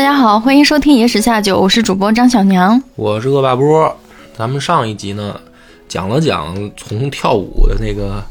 [0.00, 2.82] 大家好，欢迎收听《野史下酒》，我是主播张小娘。
[2.96, 3.94] 我是恶霸波。
[4.34, 5.38] 咱们上一集呢，
[5.88, 8.22] 讲了讲从跳舞的那个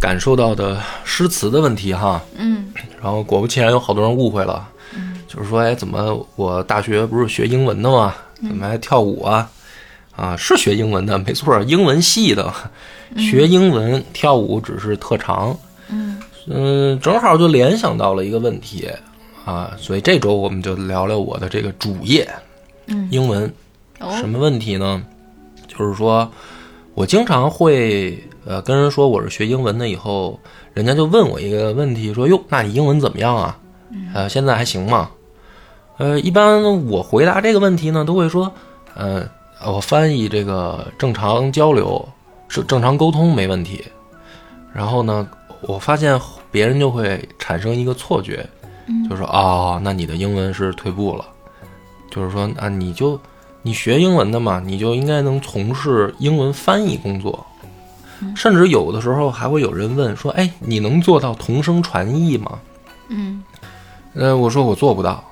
[0.00, 2.22] 感受到的诗词的问题哈。
[2.36, 2.72] 嗯，
[3.02, 4.64] 然后果不其然，有好多人误会了，
[4.94, 8.14] 嗯就是说，哎，怎么我大学不是学英文的吗？
[8.36, 9.50] 怎么还跳舞啊？
[10.14, 12.54] 啊，是学英文的，没错，英文系的，
[13.16, 15.58] 学英文跳舞只是特长。
[15.90, 16.16] 嗯
[16.46, 18.88] 嗯，正好就联想到了一个问题
[19.48, 22.28] 啊，所以这周我们就聊聊我的这个主业，
[22.86, 23.50] 嗯，英文。
[23.98, 25.02] 哦什么问题呢？
[25.66, 26.30] 就是说
[26.92, 30.38] 我经常会呃跟人说我是学英文的，以后
[30.74, 33.58] 人家就问我一个问题，说哟，那你英文怎么样啊？
[34.12, 35.10] 呃，现在还行吗？
[35.96, 38.52] 呃，一般我回答这个问题呢，都会说，
[38.94, 39.26] 呃，
[39.66, 42.06] 我翻译这个正常交流
[42.48, 43.82] 是正常沟通没问题。
[44.74, 45.26] 然后呢，
[45.62, 48.46] 我发现别人就会产生一个错觉，
[49.08, 51.24] 就说哦，那你的英文是退步了，
[52.10, 53.20] 就是说啊，你就
[53.62, 57.44] 你学英文的嘛，你就应该能从事英文翻译工作。
[58.34, 62.58] 甚至有的时候还会有人问说：“哎，你能做到同声传译吗
[63.10, 63.44] 嗯，？”
[64.14, 65.22] 呃，我说我做不到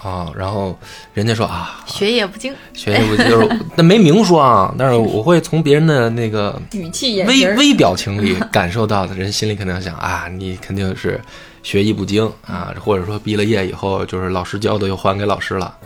[0.00, 0.30] 啊。
[0.36, 0.78] 然后
[1.12, 4.72] 人家说啊，学业不精，学业不就是， 但没明说啊。
[4.78, 11.20] 但是我会从别人的那个语气微微表情里感受到的，人心里肯定想啊，你肯定是
[11.68, 15.76] 学艺不精啊，或者说毕了业以后就是老师教的又还给老师了。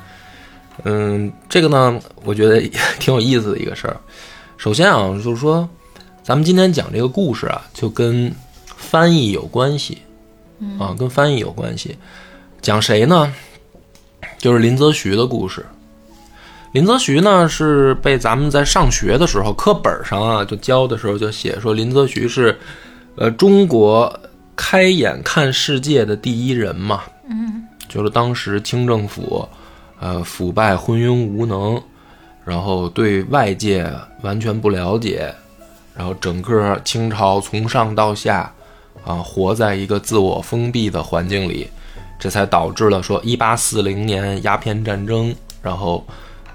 [0.85, 2.61] 嗯，这个呢，我觉得
[3.01, 3.97] 挺有意思的一个事儿。
[4.57, 5.69] 首先啊，就是说，
[6.23, 8.33] 咱们今天讲这个故事啊，就跟
[8.77, 9.99] 翻译有关系
[10.79, 11.99] 啊，跟翻译有关系。
[12.61, 13.35] 讲谁呢？
[14.39, 15.67] 就是林则徐的故事。
[16.71, 22.57] 林则徐呢是被咱们在上学的时候课本上啊就教的时候就写说林则徐是，
[23.17, 24.17] 呃中国
[24.65, 29.45] 开眼看世界的第一人嘛，嗯就是当时清政府，
[29.99, 31.83] 呃腐败昏庸无能，
[32.45, 33.85] 然后对外界
[34.21, 35.35] 完全不了解，
[35.97, 38.53] 然后整个清朝从上到下，
[39.05, 41.67] 啊活在一个自我封闭的环境里，
[42.21, 46.07] 这才导致了说一八四零年鸦片战争，然后。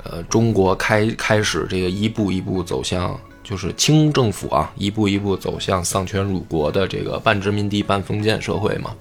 [0.09, 8.93] 呃，中国开开始这个一步一步走向，就是清政府啊，一步一步走向丧权辱国的这个半殖民地半封建社会嘛，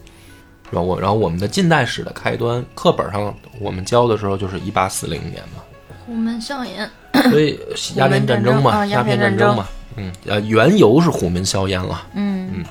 [0.70, 0.86] 然后？
[0.86, 5.64] 我然后我们的近代史的开端，课本上我们教的时候就是一八四零年嘛，
[6.06, 6.88] 虎门销烟，
[7.28, 7.58] 所以
[7.96, 12.64] 鸦片战争嘛，啊鸦片战战争嘛，嗯，呃，缘由是虎门销烟了，嗯嗯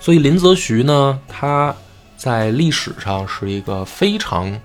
[0.00, 1.72] 所以林则徐呢，他
[2.16, 4.60] 在历史上是一个非常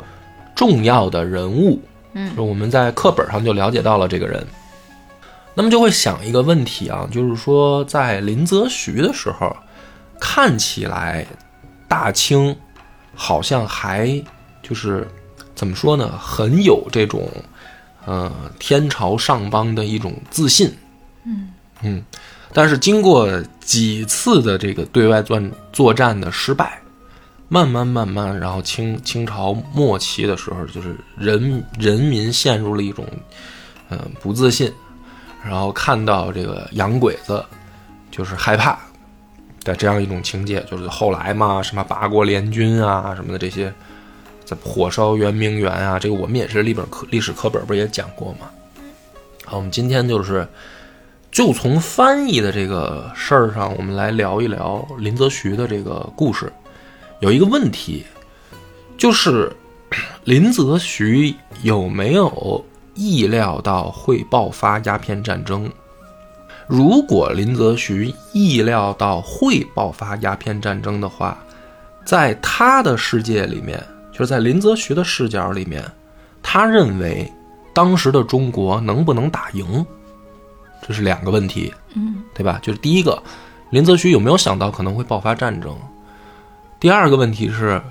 [0.55, 1.79] 重要的人物。
[2.13, 4.43] 嗯我们在课本上就了解到了这个人。
[5.57, 9.57] 那么就会想一个问题啊，就是说在林则徐的时候，
[10.19, 11.25] 看起来
[11.87, 12.55] 大清
[13.15, 14.23] 好像还
[14.61, 15.07] 就是
[15.55, 17.27] 怎么说呢，很有这种
[18.05, 20.71] 呃天朝上邦的一种自信。
[21.25, 21.51] 嗯
[21.81, 22.03] 嗯，
[22.53, 23.27] 但是经过
[23.59, 25.41] 几次的这个对外作
[25.73, 26.79] 作战的失败，
[27.47, 33.03] 慢慢慢慢，然后清清朝末期的时候，就是人人民陷入了一种
[33.89, 34.71] 嗯、呃不自信，
[35.43, 37.43] 然后看到这个洋鬼子
[38.11, 38.77] 就是害怕
[39.63, 43.73] 的这样一种情节，就是后来嘛，什么八国联军啊什么的这些，
[44.45, 48.49] 在火烧圆明园啊，这个我们也是历本课历史课本不是也讲过吗？
[49.45, 50.47] 好，我们今天就是。
[51.29, 56.51] 就从翻译的这个事儿上，我们来聊一聊林则徐的这个故事。
[57.19, 58.03] 有一个问题，
[58.97, 59.51] 就是
[60.23, 62.65] 林则徐有没有
[62.97, 65.71] 意料到会爆发鸦片战争？
[66.67, 71.37] 如果林则徐意料到会爆发鸦片战争的话，
[72.03, 73.81] 在他的世界里面，
[74.11, 75.81] 就是在林则徐的视角里面，
[76.43, 77.31] 他认为
[77.73, 79.85] 当时的中国能不能打赢？
[80.85, 82.59] 这是两个问题，嗯对吧？
[82.61, 83.21] 就是第一个，
[83.69, 85.77] 林则徐有没有想到可能会爆发战争？
[86.79, 87.81] 第二个问题是，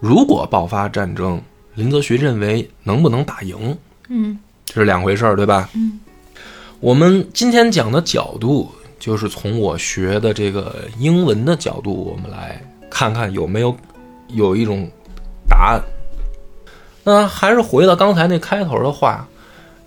[0.00, 1.40] 如果爆发战争，
[1.74, 3.76] 林则徐认为能不能打赢？
[4.10, 5.70] 嗯这是两回事儿，对吧？
[5.74, 5.98] 嗯。
[6.80, 12.60] 我们今天讲的角度，就是从我学的这个英文的角度，我们来
[12.90, 13.76] 看看有没有
[14.28, 14.88] 有一种
[15.48, 15.80] 答案。
[17.04, 19.26] 那还是回到刚才那开头的话，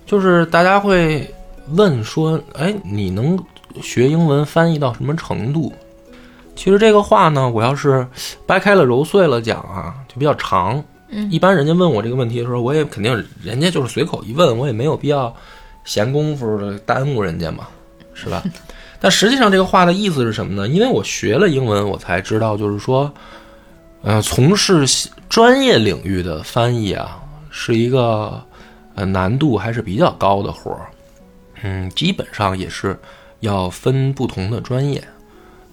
[0.05, 1.27] 就是大家会
[1.69, 3.37] 问说：“哎，你能
[3.81, 5.71] 学英文翻译到什么程度？”
[6.55, 8.05] 其实这个话呢，我要是
[8.45, 10.83] 掰开了揉碎了讲啊，就比较长。
[11.13, 15.33] 嗯一般人家问我这个问题的时候，我也肯定人家就是随口一问，我也没有必要
[15.85, 17.67] 闲工夫的耽误人家嘛，
[18.13, 18.43] 是吧？
[18.99, 20.67] 但实际上这个话的意思是什么呢？
[20.67, 23.11] 因为我学了英文，我才知道，就是说，
[24.01, 24.85] 呃，从事
[25.27, 27.19] 专业领域的翻译啊，
[27.49, 28.41] 是一个
[28.95, 30.87] 呃难度还是比较高的活儿。
[31.63, 32.97] 嗯，基本上也是
[33.41, 35.03] 要分不同的专业。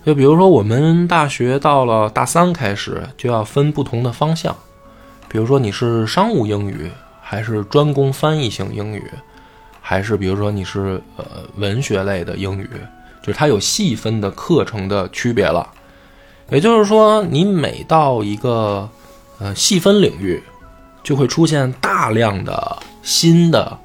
[0.04, 4.56] 就比如说，我们大学到了大三开始就要分不同的方向，
[5.30, 6.90] 比如说你是商务英语，
[7.22, 9.08] 还是专攻翻译型英语，
[9.80, 11.24] 还是比如说你是呃
[11.54, 12.68] 文学类的英语，
[13.22, 15.64] 就是它有细分的课程的区别了。
[16.50, 18.88] 也就是说，你每到一个
[19.38, 20.42] 呃细分领域，
[21.04, 23.78] 就会出现大量的新的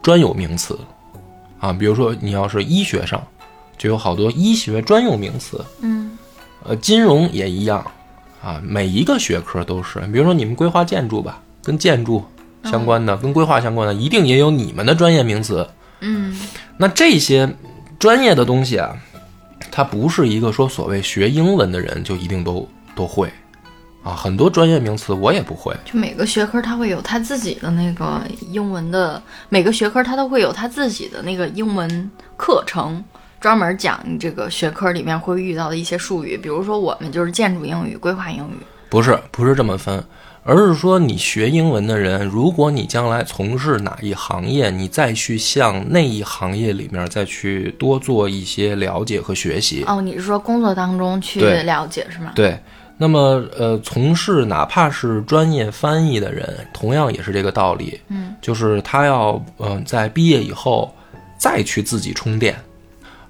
[0.00, 0.78] 专有名词
[1.60, 3.22] 啊，比如说你要是医学上。
[3.78, 6.16] 就有好多医学专用名词，嗯，
[6.64, 7.84] 呃，金融也一样，
[8.46, 9.98] 啊，每一个学科都是。
[10.12, 12.24] 比如说你们规划建筑吧，跟建筑
[12.62, 15.68] 相关的、跟规划相关的，一定也有你们的专业名词。
[15.98, 16.32] 嗯，
[16.76, 17.52] 那这些
[17.98, 18.96] 专业的东西啊，
[19.72, 23.28] 它不是一个说所谓学英文的人就一定都都会，
[24.04, 25.74] 啊，很多专业名词我也不会。
[25.84, 28.22] 就每个学科它会有它自己的那个
[28.52, 33.02] 英文的，每个学科它都会有它自己的那个英文课程。
[33.40, 38.56] 专门讲你这个学科里面会遇到的一些术语，比如说我们就是建筑英语、规划英语，
[38.88, 40.02] 不是不是这么分，
[40.42, 49.84] 而是说你学英文的人，如果你将来从事哪一行业，你再去向那一行业里面再去多做一些了解和学习。
[49.86, 52.32] 哦，你是说工作当中去了解是吗？
[52.34, 52.58] 对，
[52.96, 58.00] 那么呃，从事哪怕是专业翻译的人，同样也是这个道理。
[58.08, 60.94] 嗯，就是他要嗯在毕业以后
[61.36, 62.56] 再去自己充电。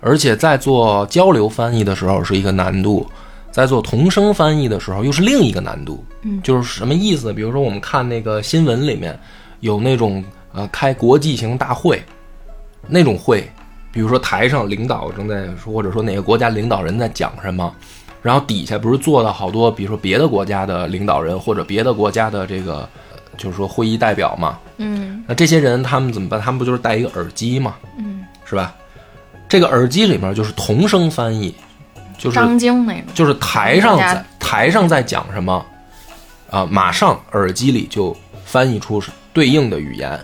[0.07, 3.05] 而且在做交流翻译的时候是一个难度，
[3.51, 6.05] 在做同声翻译的时候又是另一个难度。
[6.23, 7.33] 嗯，就是什么意思？
[7.33, 9.19] 比如说我们看那个新闻里面
[9.59, 12.01] 有那种呃开国际型大会
[12.87, 13.51] 那种会，
[13.91, 17.75] 比如说台上领导正在说，或者说哪个国家领导人在讲什么，
[18.23, 22.89] 然后底下不是坐了好多，比如说别的国家的领导人或者别的国家的这个
[23.37, 24.57] 就是说会议代表嘛。
[24.77, 26.41] 嗯，那这些人他们怎么办？
[26.41, 27.75] 他们不就是戴一个耳机嘛？
[27.99, 28.73] 嗯，是吧？
[29.49, 31.55] 这个耳机里面就是同声翻译，
[32.19, 35.65] 就是张晶那种，就是台上在台上在讲什么，
[36.51, 39.03] 啊，马上耳机里就翻译出
[39.33, 40.19] 对应的语言。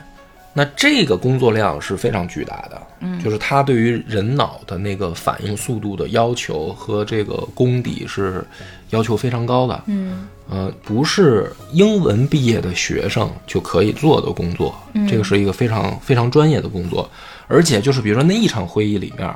[0.55, 8.45] 那这个工作量是非常巨大的，嗯，就是它对于人脑的那个反应速度的要求和这个功底是
[8.91, 14.75] 要求非常高的，嗯，呃，不是英文毕业的学生就可以做的工作，
[15.09, 17.11] 这个是一个非常非常专业的工作。
[17.53, 19.31] 而且就是比如说那一场会议里面，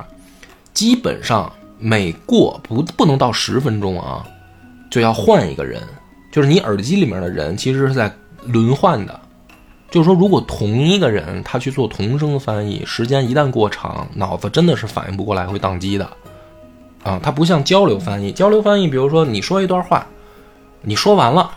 [0.73, 4.25] 基本上每过不不能到十分钟啊，
[4.89, 5.79] 就要换一个人。
[6.31, 8.11] 就是你耳机里面的人其实是在
[8.43, 9.19] 轮换的。
[9.91, 16.09] 就是说，如果同一个人他去做同声翻译，时间一旦过长，脑子真的是反应不过来，会宕机的。
[17.03, 18.31] 啊，它不像交流翻译。
[18.31, 20.05] 交流翻译，比如说你说一段话，
[20.81, 21.51] 你说完了，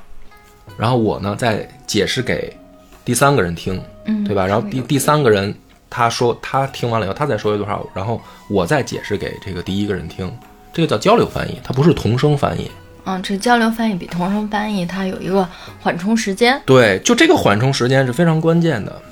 [0.76, 2.54] 然后我呢再解释给
[3.02, 3.82] 第三个人听，
[4.26, 4.46] 对吧？
[4.46, 5.54] 然后第第三个人。
[5.90, 10.32] 他说他听完了以后，他再说一段话，然后我再解释给这个第一个人听，
[10.72, 12.70] 这个叫交流翻译，它不是同声翻译。
[13.04, 15.46] 嗯，这交流翻译比同声翻译它有一个
[15.80, 16.62] 缓冲时间。
[16.64, 19.02] 对，就这个缓冲时间是非常关键的。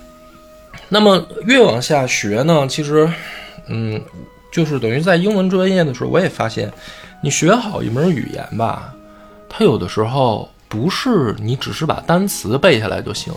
[0.88, 3.10] 那么越往下学呢，其实，
[3.66, 4.00] 嗯，
[4.52, 6.72] 就是等于在英文专业的时候，我也发现，
[7.22, 8.94] 你学好一门语言吧，
[9.48, 13.32] 它有的时候不是你只是把单词背下来就行，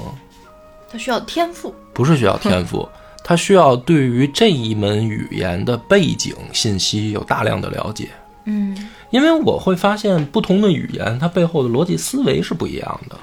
[0.92, 2.88] 它需要天赋，不是需要天赋。
[3.24, 8.10] 他需要对于这一门语言的背景信息有大量的了解，
[8.46, 13.16] 嗯，因为我会发现不同的语言它背后的逻辑思维是不一样的。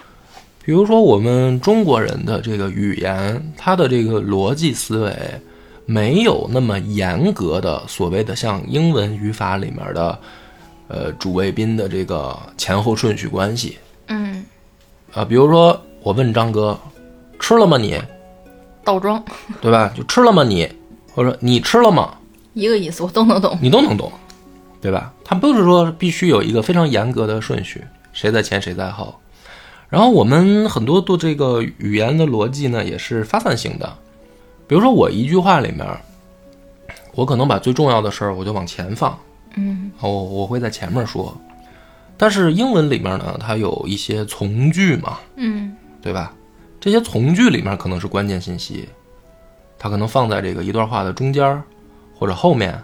[0.65, 5.17] 比如说我们中国人的这个语言，它的这个逻辑思维
[5.87, 10.19] 没有那么严格的所谓的像英文语法里面的，
[10.89, 13.79] 呃，主谓宾的这个前后顺序关系，
[14.09, 14.45] 嗯，
[15.13, 16.79] 啊，比如说我问张哥，
[17.41, 17.99] 吃了吗你？
[18.89, 19.23] 倒装，
[19.61, 19.93] 对吧？
[19.95, 20.67] 就吃了吗你，
[21.15, 22.15] 或者你吃了吗？
[22.55, 24.11] 一个意思，我都能懂，你都能懂，
[24.81, 25.13] 对吧？
[25.23, 29.15] 它不是说必须有一个非常严格的顺序，谁在前谁在后。
[29.91, 33.93] 然后我们很多的这个语言的逻辑呢，也是发散性的。
[34.67, 35.87] 比如说我一句话里面，
[37.15, 39.19] 我可能把最重要的事儿我就往前放，
[39.57, 41.37] 嗯，我我会在前面说。
[42.17, 46.33] 但是英文里面呢，它有一些从句嘛，嗯，对吧？
[46.81, 48.89] 这些从句里面可能是关键信息，
[49.79, 51.63] 它可能放在这个一段话的中间
[52.17, 52.81] 或者后面，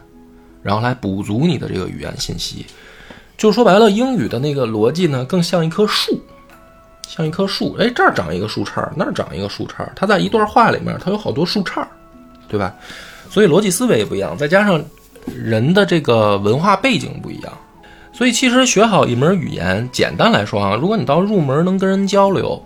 [0.63, 2.67] 然后来补足你的这个语言信息。
[3.37, 6.21] 就说白了，英语的那个逻辑呢，更像一棵树，
[7.09, 7.77] 像一棵树。
[7.79, 11.87] 哎，这儿长一个树杈，那儿长一个树杈，它在一段话里面，它有好多树杈，
[12.49, 12.75] 对吧？
[13.31, 14.85] 所以逻辑思维也不一样，再加上
[15.35, 17.53] 人的这个文化背景不一样，
[18.13, 22.61] 所以其实学好一门语言，简单来说啊，如果你到入门能跟人交流。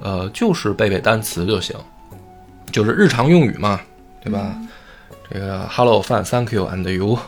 [0.00, 1.76] 呃，就是背背单词就行，
[2.72, 3.80] 就是日常用语嘛，
[4.22, 4.56] 对吧？
[5.30, 7.18] 这个 Hello, fine, Thank you, and you，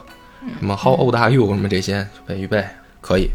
[0.58, 2.64] 什么 How old are you，什么这些背一背
[3.00, 3.30] 可以。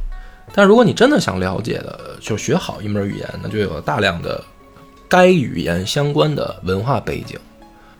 [0.53, 4.43] 但如果你真的想了解的，就学好一门语言，那就有大量的
[5.07, 7.37] 该语言相关的文化背景。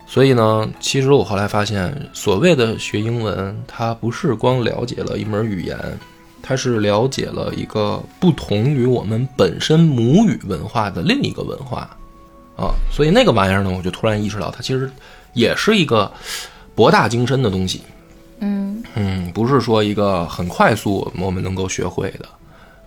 [0.06, 5.78] 所以呢，其实我后来发现，所谓的学英文，它不是光了解了一门语言，
[6.42, 11.88] 它是了解了一个不同于我们本身母语文化的另一个文化
[12.56, 12.74] 啊。
[12.92, 14.90] 所以那个玩意儿呢，我就突然意识到，它其实
[15.34, 16.10] 也是一个
[16.74, 17.82] 博大精深的东西。
[18.40, 22.26] 嗯嗯，不是说一个很快速我们能够学会的。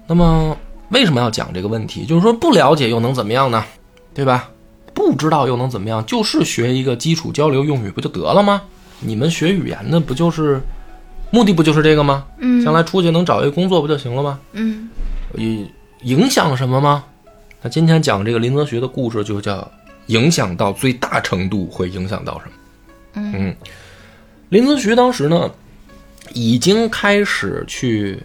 [0.08, 0.58] 那么
[0.90, 2.06] 为什么要讲这个问题？
[2.06, 3.64] 就是说不了解又能怎么样呢？
[4.14, 4.50] 对吧？
[4.94, 6.06] 不知道又能怎么样？
[6.06, 8.62] 就是学一个基础交流用语不就得了吗？
[9.00, 10.62] 你们学语言的不就是
[11.32, 12.26] 目的不就是这个吗？
[12.38, 14.40] 嗯将来出去能找一个工作不就行了吗？
[14.54, 14.90] 嗯
[15.36, 15.68] 影
[16.04, 17.06] 影响什么吗？
[17.62, 19.72] 那今天讲这个林则徐的故事，就叫
[20.08, 23.32] 影响到最大程度会影响到什么？
[23.34, 23.56] 嗯
[24.50, 25.50] 林则徐当时呢，
[26.34, 28.22] 已经开始去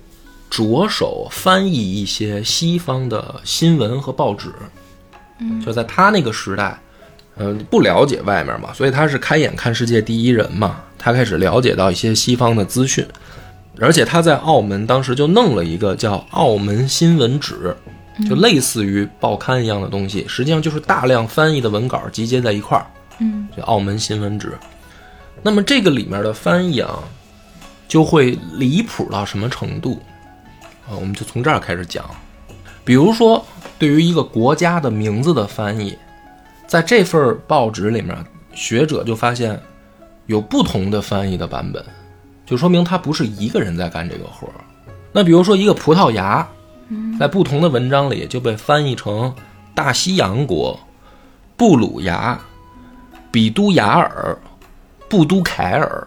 [0.51, 4.53] 着手翻译一些西方的新闻和报纸。
[5.39, 6.81] 嗯就在他那个时代，
[7.37, 10.81] 嗯、不了解外面嘛，所以他是开眼看世界第一人嘛。
[10.99, 13.07] 他开始了解到一些西方的资讯，
[13.79, 17.77] 而且他在澳门当时就弄了一个叫《澳门新闻纸》，
[18.29, 22.87] 就类似于报刊一样的东西，实际上就是大量翻译的文稿集结在一块儿。
[23.19, 24.53] 嗯这澳门新闻纸。
[25.43, 26.99] 那么这个里面的翻译啊，
[27.87, 30.01] 就会离谱到什么程度
[30.89, 30.97] 啊？
[30.99, 32.05] 我们就从这儿开始讲。
[32.85, 33.45] 比如说，
[33.79, 35.97] 对于一个国家的名字的翻译，
[36.67, 38.17] 在这份报纸里面，
[38.53, 39.61] 学者就发现
[40.27, 41.85] 有不同的翻译的版本，
[42.45, 44.55] 就说明他不是一个人在干这个活儿。
[45.13, 46.47] 那比如说一个葡萄牙，
[47.19, 49.35] 在不同的文章里就被翻译成
[49.75, 50.79] 大西洋国、
[51.57, 52.39] 布鲁牙、
[53.31, 54.37] 比都雅尔、
[55.09, 56.07] 布都凯尔，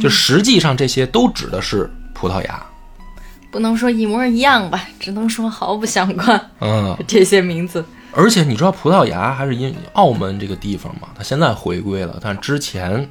[0.00, 2.62] 就实际上这些都指的是葡萄牙。
[3.50, 6.50] 不能说一模一样吧，只能说毫不相关。
[6.60, 7.82] 嗯，这些名字，
[8.18, 13.08] 而且你知道葡萄牙还是因澳门这个地方嘛，它现在回归了，但之前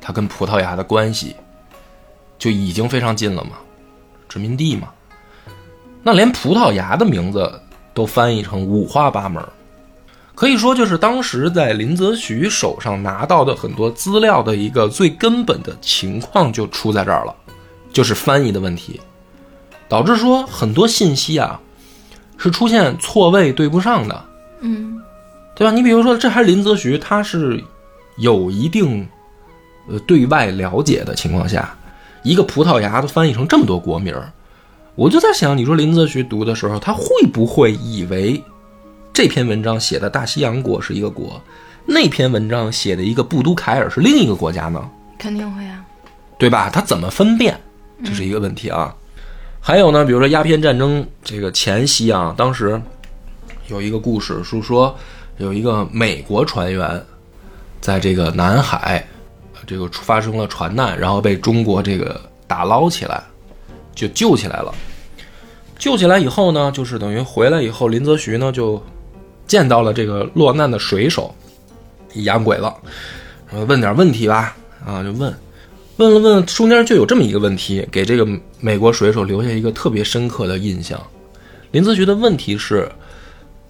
[0.00, 1.36] 它跟葡萄牙的关系
[2.38, 3.50] 就已经非常近了嘛，
[4.26, 4.88] 殖民地嘛。
[6.02, 7.60] 那连葡萄牙的名字
[7.92, 9.44] 都翻译成五花八门，
[10.34, 17.36] 可以说就是当时在林则徐手上拿到的很多资料的一个最根本的情况就出在这儿了，
[17.92, 18.98] 就是翻译的问题，
[19.90, 21.60] 导致说很多信息啊
[22.36, 24.24] 是出现错位对不上的，
[24.60, 25.00] 嗯
[25.54, 25.72] 对吧？
[25.72, 27.62] 你比如说，这还是林则徐，他是
[28.18, 29.06] 有一定
[29.88, 31.74] 呃对外了解的情况下，
[32.22, 34.30] 一个葡萄牙都翻译成这么多国名儿，
[34.94, 38.42] 我就在想，你说林则徐读的时候，他会不会以为
[39.12, 41.40] 这篇文章写的大西洋国是一个国，
[41.86, 44.90] 那篇文章写的一个布都凯尔是另一个国家呢？
[45.18, 45.82] 肯定会啊。
[46.38, 46.68] 对吧？
[46.68, 47.58] 他怎么分辨，
[48.04, 48.94] 这是一个问题啊。
[49.66, 52.80] 还有呢，比如说鸦片战争这个前夕啊，当时
[53.66, 54.96] 有一个故事是说，
[55.38, 57.04] 有一个美国船员
[57.80, 59.04] 在这个南海，
[59.66, 63.20] 这个发生了船难，然后被中国这个打捞起来，
[63.92, 64.72] 就救起来了。
[65.76, 68.80] 救起来以后呢，就是等于回来以后，林则徐呢就
[69.48, 71.34] 见到了这个落难的水手，
[72.14, 72.72] 洋鬼子，
[73.66, 74.56] 问点问题吧，
[74.86, 75.34] 啊，就问。
[75.98, 78.28] 问了问，中间就有这么一个问题，给这个
[78.60, 81.00] 美国水手留下一个特别深刻的印象。
[81.70, 82.86] 林则徐的问题是：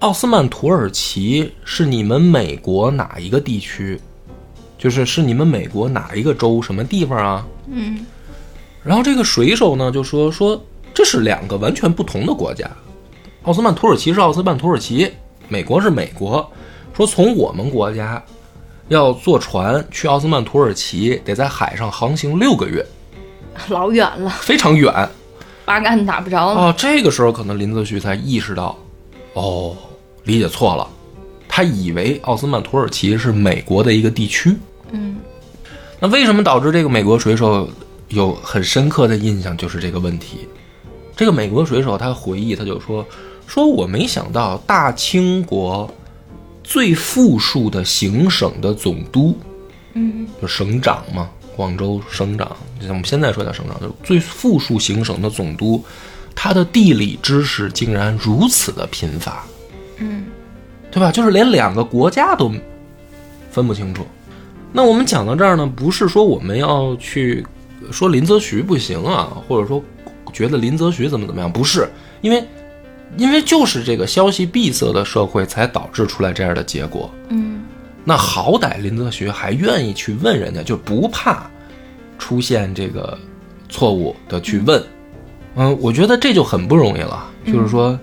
[0.00, 4.00] 奥斯曼土耳其是你们美国哪一个地区？
[4.76, 7.47] 就是是你们美国哪一个州什么地方啊？
[7.68, 8.04] 嗯
[8.83, 10.62] 然后这个水手呢就说说
[10.95, 12.68] 这是两个完全不同的国家，
[13.42, 15.11] 奥斯曼土耳其是奥斯曼土耳其，
[15.49, 16.49] 美国是美国。
[16.92, 18.23] 说从我们国家
[18.88, 22.84] 要坐船去奥斯曼土耳其，得在海上航行六个月，
[23.68, 24.92] 老远了，非常远
[25.64, 26.60] 八竿子打不着了。
[26.60, 26.74] 哦。
[26.76, 28.76] 这个时候可能林则徐才意识到，
[29.34, 29.76] 哦，
[30.24, 30.88] 理解错了，
[31.48, 34.56] 他以为奥斯曼土耳其是美国的一个地区。
[34.92, 35.16] 嗯
[35.98, 37.66] 那为什么导致这个美国水手
[38.08, 39.56] 有很深刻的印象？
[39.56, 40.46] 就是这个问题。
[41.16, 43.02] 这个美国水手他回忆，他就说
[43.48, 45.90] ：“说我没想到大清国
[46.68, 49.38] 最富庶的行省的总督，
[49.94, 55.82] 嗯就省长嘛，广州省长，就像我们现在说叫省长，就是最富庶行省的总督，
[56.35, 59.46] 他的地理知识竟然如此的贫乏，
[59.99, 60.25] 嗯
[60.90, 61.12] 对吧？
[61.12, 62.52] 就是连两个国家都
[63.52, 64.04] 分不清楚。
[64.73, 67.46] 那我们讲到这儿呢，不是说我们要去
[67.92, 69.80] 说林则徐不行啊，或者说
[70.32, 71.88] 觉得林则徐怎么怎么样，不是，
[72.23, 72.44] 因为
[73.16, 77.10] 因为就是这个消息闭塞的社会，才导致出来这样的结果。
[77.28, 77.62] 嗯
[78.04, 81.50] 那好歹林则徐还愿意去问人家，就不怕
[82.18, 83.18] 出现这个
[83.68, 84.82] 错误的去问。
[85.56, 87.26] 嗯，我觉得这就很不容易了。
[87.46, 87.98] 就是说，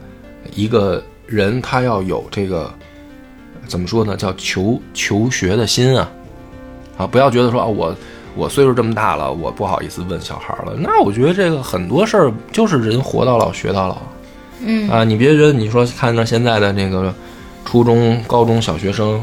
[0.55, 2.73] 一个人他要有这个
[3.67, 6.11] 怎么说呢，叫求求学的心啊，
[6.97, 7.95] 啊，不要觉得说啊我。
[8.35, 10.73] 我岁数这么大了，我不好意思问小孩了。
[10.75, 14.01] 那我觉得这个很多事儿就是人活到老学到老。
[14.65, 17.13] 嗯啊，你别觉得你说看到现在的这个
[17.65, 19.21] 初中、高中小学生，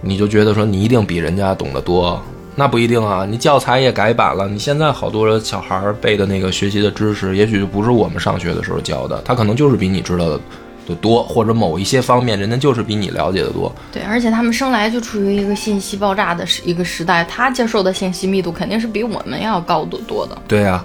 [0.00, 2.20] 你就觉得说你一定比人家懂得多，
[2.56, 3.26] 那不一定啊。
[3.28, 10.40] 你教材也改版了，你现在好多小孩儿背的那个学习的知识，也许就不是我们上学的时候教的，他可能就是比你知道的
[10.88, 13.72] 的多，或者某一些方面人家就是比你了解的多。
[13.92, 20.36] 对，而且他们生来就处于一个信息爆炸的时一个时代，他接受的信息密度肯定是比我们要高得多的。
[20.48, 20.84] 对呀、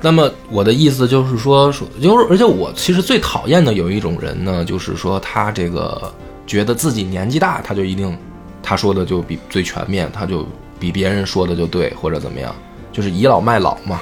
[0.00, 6.12] 那么我的意思就是说，说就是，而且我其实最讨厌的有一种人呢，就是说他这个
[6.46, 8.16] 觉得自己年纪大，他就一定
[8.62, 10.46] 他说的就比最全面，他就
[10.78, 12.54] 比别人说的就对，或者怎么样，
[12.92, 14.00] 就是倚老卖老嘛。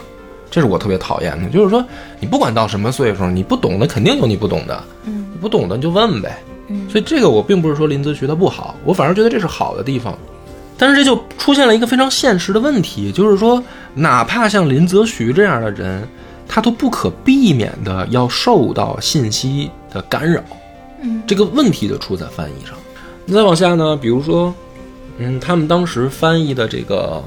[0.50, 1.84] 这是我特别讨厌的，就是说
[2.20, 6.38] 你不管到什么岁数，你不懂的肯定有你不懂的，嗯你不懂的你就问呗。
[6.68, 10.16] 嗯所以这个我并不是说林则徐他不好，我反而觉得这是好的地方。
[10.76, 13.62] 但是这就出现了一个非常现实的问题，就是说，
[13.94, 16.06] 哪怕像林则徐这样的人，
[16.48, 20.42] 他都不可避免的要受到信息的干扰。
[21.02, 22.74] 嗯这个问题就出在翻译上。
[23.24, 24.52] 你再往下呢，比如说，
[25.18, 27.22] 嗯，他们当时翻译的这个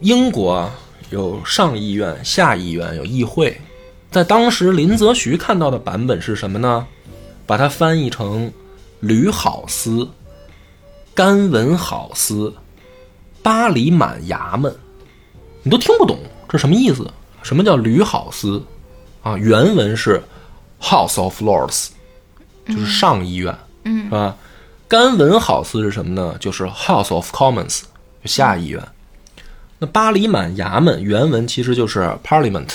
[0.00, 0.70] 英国啊，
[1.10, 3.56] 有上议院、下议院，有议会。
[4.10, 6.86] 在当时林则徐看到的版本是什么呢？
[7.46, 8.50] 把它翻译成
[9.00, 10.08] 吕好司、
[11.18, 12.54] 甘文好司、
[13.42, 14.72] 巴黎满衙门，
[15.64, 16.16] 你都听不懂
[16.48, 17.10] 这什么意思？
[17.42, 18.62] 什么叫吕好司？
[19.24, 20.22] 啊，原文是
[20.80, 21.88] House of Lords，
[22.68, 24.36] 就是上议院，嗯是吧？
[24.86, 26.36] 甘文好司是什么呢？
[26.38, 27.80] 就是 House of Commons，
[28.22, 28.80] 就下议院。
[29.80, 32.68] 那巴黎满衙门原文其实就是 Parliament，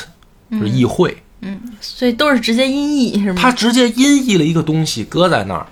[0.52, 1.16] 就是议会。
[1.40, 3.42] 嗯，所以都是直接音译是吗？
[3.42, 5.66] 他直接音译了一个东西搁在那儿，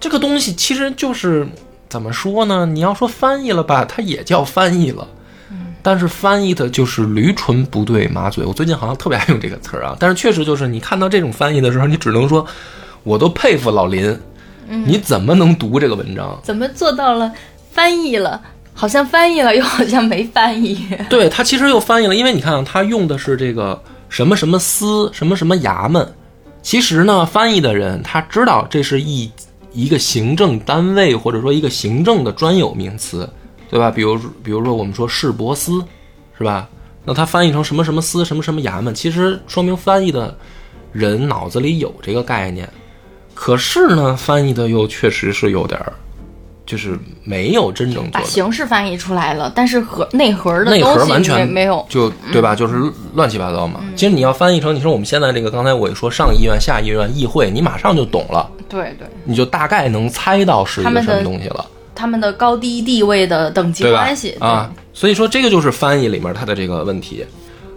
[0.00, 1.46] 这个东西其实就是
[1.88, 2.66] 怎么说呢？
[2.66, 5.06] 你要说翻译了吧，它也叫翻译了，
[5.82, 8.44] 但是翻译的就是驴唇不对马嘴。
[8.44, 12.44] 我最近好像特别爱用这个词儿啊，但是确实就是你看到这种翻译的时候，你只能说，
[13.04, 14.18] 我都佩服老林，
[14.68, 16.38] 你怎么能读这个文章？
[16.42, 17.32] 怎么做到了
[17.70, 18.40] 翻译了？
[18.74, 20.86] 好像翻译了，又好像没翻译。
[21.08, 26.06] 对他其实又翻译了，因为你看啊他用的是这个什么什么司什么什么衙门，
[26.62, 29.30] 其实呢，翻译的人他知道这是一
[29.76, 33.28] 一个行政单位或者说一个行政的专有名词，
[33.68, 33.90] 对吧？
[33.90, 35.84] 比如比如说我们说市舶司，
[36.38, 36.66] 是吧？
[37.04, 40.36] 那它翻译成什么什么司什么什么衙门，其实说明翻译的
[40.92, 42.66] 人脑子里有这个概念，
[43.34, 45.92] 可是呢，翻译的又确实是有点儿，
[46.66, 48.22] 就是没有真正做把。
[48.22, 51.86] 形式翻译出来了，但是核内核的内核完全没没有。
[51.88, 52.54] 就对吧？
[52.54, 52.74] 就是
[53.14, 53.80] 乱七八糟嘛。
[53.94, 64.36] 其实你要翻译成，你说我们现在这个，刚才我一说上议院、下议院、议会，你马上就懂了，对对，你就大概能猜到是一个什么东西了，他们的高低地位的等级关系？
[64.40, 67.24] 啊，所以说这个就是翻译里面它的这个问题。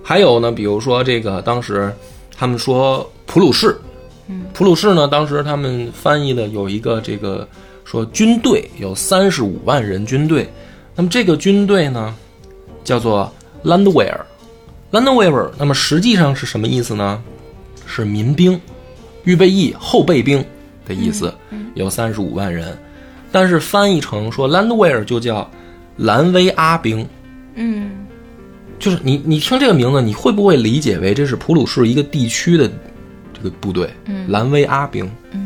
[0.04, 1.94] 还有呢，比如说这个当时
[2.36, 3.80] 他们说普鲁士，
[4.28, 7.48] 嗯，普鲁士呢，当时他们翻译的有一个这个
[7.90, 10.48] 说军队有三十五万人军队，
[10.96, 12.16] 那么这个军队呢
[12.84, 14.16] 叫做 Landwehr。
[14.92, 17.24] Landwehr，那么实际上是什么意思呢？
[17.88, 18.62] 是民兵、
[19.24, 20.46] 预备役、后备兵
[20.86, 21.34] 的意思，
[21.74, 22.78] 有三十五万人。
[23.32, 25.50] 但是翻译成说 Landwehr 就叫
[25.98, 27.08] 兰威阿兵，
[27.56, 27.92] 嗯，
[28.78, 32.70] 就是你你听这个名字，你会不会理解为这是普鲁士一个地区的
[33.34, 33.90] 这个部队？
[34.06, 35.39] 嗯兰威阿兵，嗯，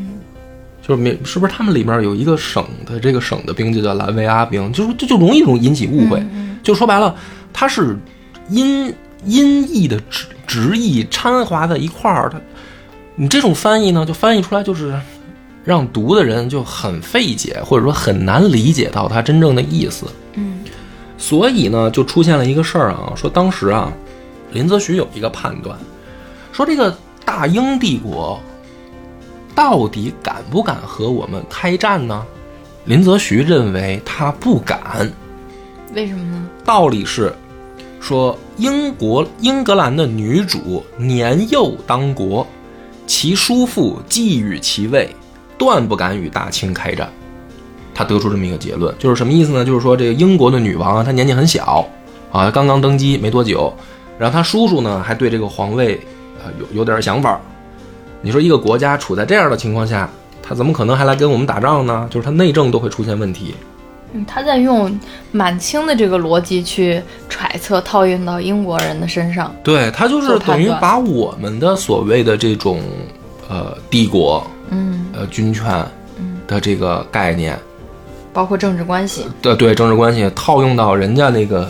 [0.86, 6.19] 就是没是不是他们里面有一个省的这个省的兵就叫蓝威阿兵，就是这就容易容易引起误会。
[6.19, 7.15] 嗯就说白了，
[7.52, 7.98] 它是
[8.50, 8.93] 音
[9.26, 12.39] 音译的直直译掺和在一块儿，它
[13.15, 14.93] 你这种翻译呢，就翻译出来就是
[15.63, 20.06] 让读的人就很费解，或者说很难理解到它真正的意思。
[20.36, 20.60] 嗯
[21.17, 23.91] 所以呢，就出现了一个事儿啊，说当时啊，
[24.52, 25.78] 林则徐有一个判断，
[26.52, 28.38] 说这个大英帝国
[29.56, 32.26] 到底敢不敢和我们开战呢？
[32.86, 35.10] 林则徐认为他不敢，
[35.94, 36.50] 为什么呢？
[36.66, 37.34] 道理是
[38.00, 42.46] 说英国英格兰的女主年幼当国，
[43.08, 45.10] 其叔父觊觎其位，
[45.58, 47.10] 断不敢与大清开战。
[47.96, 49.63] 他得出这么一个结论，就是什么意思呢？
[49.63, 51.88] 就是说这个英国的女王啊，她年纪很小
[52.32, 53.72] 啊，刚刚登基没多久，
[54.18, 55.96] 然后她叔叔呢还对这个皇位
[56.39, 57.39] 啊有有点想法，
[58.23, 60.09] 你说一个国家处在这样的情况下，
[60.41, 62.07] 他怎么可能还来跟我们打仗呢？
[62.09, 63.53] 就是他内政都会出现问题。
[64.13, 64.97] 嗯，他在用
[65.31, 69.53] 满清的这个逻辑去揣测，套用到英国人的身上。
[69.62, 72.79] 对他就是等于把我们的所谓的这种
[73.49, 75.86] 呃帝国嗯，呃军权
[76.47, 77.59] 的这个概念
[78.31, 79.25] 包括政治关系。
[79.41, 81.69] 对对政治关系套用到人家那个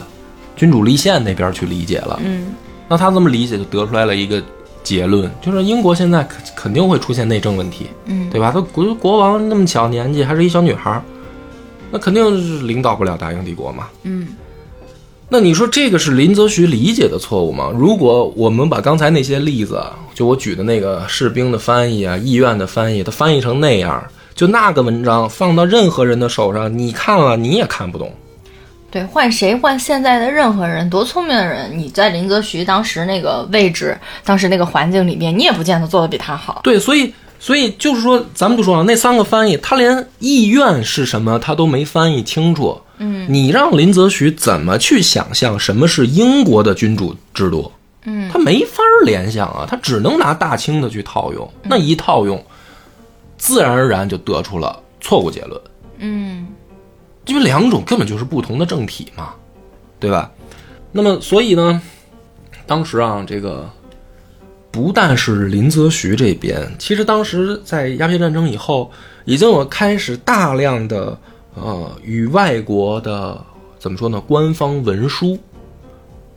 [0.56, 2.20] 君主立宪那边去理解了。
[2.24, 2.54] 嗯
[2.90, 4.44] 那他这么理解就得出来了一个
[4.84, 8.52] 结论，就是英国现在肯肯定会出现内政问题，嗯，对吧？
[8.52, 11.02] 他国国王那么小年纪，还是一小女孩儿，
[11.90, 13.88] 那肯定是领导不了大英帝国嘛。
[14.04, 14.28] 嗯
[15.30, 17.72] 那你说这个是林则徐理解的错误吗？
[17.74, 19.82] 如果我们把刚才那些例子，
[20.14, 24.04] 就我举的那个士兵的翻译啊、医院的翻译，他翻译成那样，
[24.36, 28.12] 就那个文章放到任何人的手上，你看了你也看不懂。
[28.94, 36.62] 对，换谁换现在的任何人，多聪明的人，你在林则徐当时那个位置，当时那个环境里面，你也不见得做得比他好。
[36.64, 42.80] 对，所以所以就是说，咱们不说了，那三个翻译，他连意愿是什么他都没翻译清楚。
[43.00, 47.72] 嗯你让林则徐怎么去想象什么是英国的君主制度？
[48.06, 52.46] 嗯他没法儿联想啊，他只能拿大清的去套用，那一套用，
[53.40, 55.60] 自然而然就得出了错误结论，
[55.98, 56.46] 嗯
[57.26, 59.34] 因为两种根本就是不同的政体嘛，
[60.00, 60.32] 对吧？
[60.92, 61.82] 那么所以呢，
[62.66, 63.70] 当时啊，这个
[64.70, 68.92] 不但是林则徐这边，其实当时在鸦片战争以后，
[69.26, 71.18] 已经有开始大量的
[71.56, 73.40] 呃与外国的
[73.80, 75.38] 怎么说呢，官方文书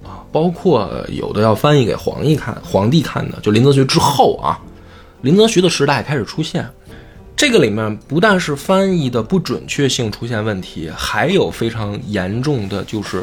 [0.04, 4.60] 啊，包括有的要翻译给皇帝看，皇帝看的，就林则徐之后啊，
[5.22, 6.64] 林则徐的时代开始出现。
[7.36, 13.22] 这个里面不但是翻译的不准确性出现问题，还有非常严重的就是，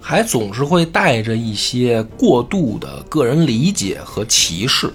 [0.00, 4.90] 还总是会带着一些过度的个人理解和歧视。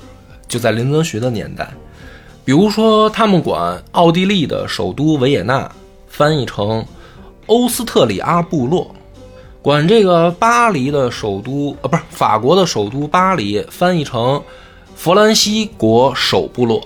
[0.47, 1.71] 就在林则徐的年代，
[2.43, 5.71] 比如说他们管奥地利的首都维也纳
[6.07, 6.83] 翻译成
[7.45, 8.89] 欧斯特里阿部落，
[9.61, 14.41] 管这个巴黎的首都呃不是法国的首都巴黎翻译成
[14.95, 16.81] 弗兰西国首部落。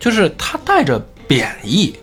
[0.00, 1.94] 就是它带着贬义，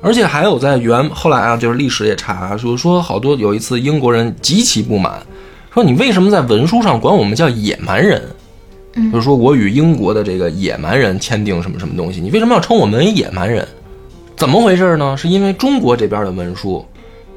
[0.00, 5.20] 而且还有在原后来啊，就是历史也查，就是说好多有一次英国人极其不满，
[5.74, 8.22] 说你为什么在文书上管我们叫野蛮人？
[8.94, 13.66] 嗯就是说我与英国的这个野蛮人签订什么什么东西，你为什么要称我们为野蛮人？
[14.36, 15.16] 怎么回事呢？
[15.16, 16.84] 是因为中国这边的文书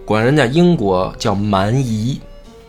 [0.05, 2.19] 管人家英国叫蛮夷，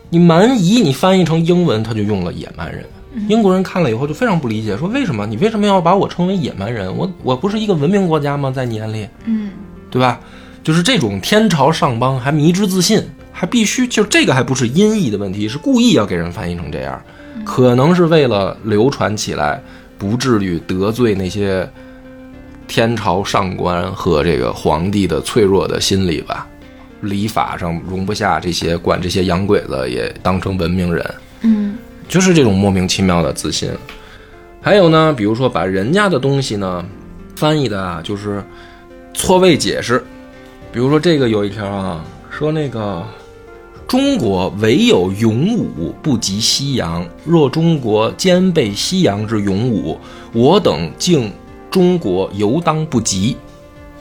[0.09, 2.85] 你蛮夷你翻译成英文，他就用了野蛮人。
[3.27, 6.95] 英国人看了以后就非常不理解，说为什么你为什么要把我称为野蛮人？
[6.95, 8.51] 我我不是一个文明国家吗？
[8.51, 9.51] 在你眼里，嗯
[9.89, 10.19] 对吧？
[10.63, 13.01] 就是这种天朝上邦还迷之自信，
[13.31, 17.01] 还必须就这个还不是音译的问题，是故意要给人翻译成这样，
[17.45, 19.61] 可能是为了流传起来，
[19.97, 21.69] 不至于得罪那些
[22.67, 26.47] 天朝上官和这个皇帝的脆弱的心理吧。
[27.01, 31.15] 礼法上容不下这些，管这些洋鬼子也当成文明人。
[31.41, 33.69] 嗯就是这种莫名其妙的自信。
[34.61, 36.83] 还有呢，比如说把人家的东西呢
[37.35, 38.43] 翻译的啊，就是
[39.13, 40.03] 错位解释。
[40.71, 43.03] 比如说这个有一条啊，说那个
[43.87, 49.97] 中国唯有勇武不及西洋，若中国兼备西洋之勇武，
[50.33, 51.31] 我等敬
[51.69, 53.37] 中国犹当不及。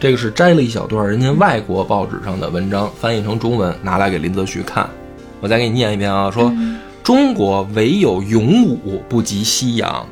[0.00, 4.88] 这个是摘了一小段人家外国报纸上的文章，翻译成中文拿来给林则徐看。
[5.40, 6.50] 我再给你念一遍啊，说。
[7.04, 10.06] 中国唯有勇武不及西洋，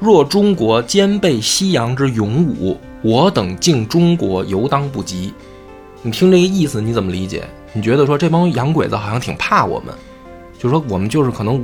[0.00, 5.34] 若中国兼备西洋之勇武，我等敬中国犹当不及。
[6.00, 7.44] 你听这个意思，你怎么理解？
[7.74, 9.94] 你觉得说这帮洋鬼子好像挺怕我们，
[10.58, 11.62] 就说我们就是可能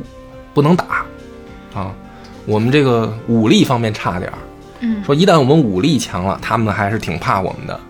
[0.53, 1.07] 不能打
[1.73, 1.95] 啊，
[2.45, 4.39] 我们这个武力方面差点儿。
[4.81, 7.81] 嗯说一旦我们武力强了，他们还是挺怕我们的。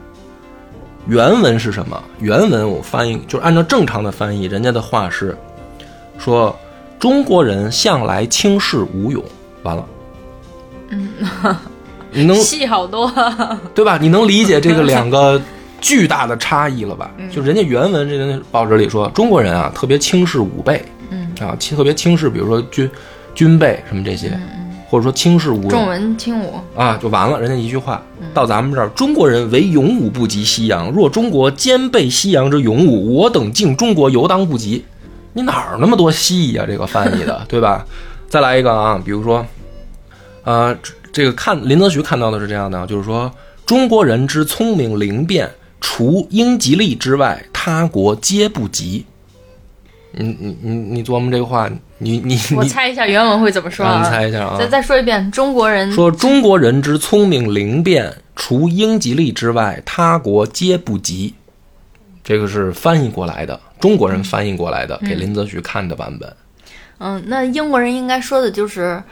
[1.09, 2.01] 原文是什么？
[2.21, 5.37] 原文我翻译就是按照正常的翻译，人家的话是
[6.17, 6.57] 说
[6.99, 9.23] 中国人向来轻视武勇。
[9.63, 9.85] 完了，
[10.91, 11.09] 嗯，
[12.13, 13.13] 你能戏好多。
[13.75, 13.99] 对吧？
[14.01, 15.41] 你能理解这个两个
[15.81, 17.11] 巨大的差异了吧？
[17.19, 22.89] 嗯就人家原文这个报纸里说，中国人啊特别轻视武备嗯啊，特别轻视，比如说军
[23.35, 24.39] 军备什么这些，
[24.89, 25.69] 或者说轻视武。
[25.69, 26.55] 重文轻武。
[26.77, 27.41] 啊，就完了。
[27.41, 28.01] 人家一句话，
[28.33, 30.91] 到咱们这儿，中国人唯勇武不及西洋。
[30.91, 34.85] 若中国兼备西洋之勇武，我等敬中国犹当不及。
[35.37, 36.65] 你哪儿那么多西呀？
[36.67, 37.85] 这个翻译的，对吧？
[38.27, 39.45] 再来一个啊，比如说，
[40.45, 43.31] 呃，这这个看林则徐看到的是这样的，就是说
[43.67, 49.05] 中国人之聪明灵便，除英吉利之外，他国皆不及。
[50.13, 51.69] 你你你你琢磨这个话，
[51.99, 54.03] 你你你，我猜一下原文会怎么说啊，啊？
[54.03, 54.67] 你猜一下啊再。
[54.67, 61.35] 再说一遍，中国人说中国人之聪明灵便，除英吉利之外，他国皆不及。
[62.25, 66.33] 这个是翻译过来的，中国人翻译过来的，给林则徐看的版本。
[66.99, 69.03] 嗯，那英国人应该说的就是，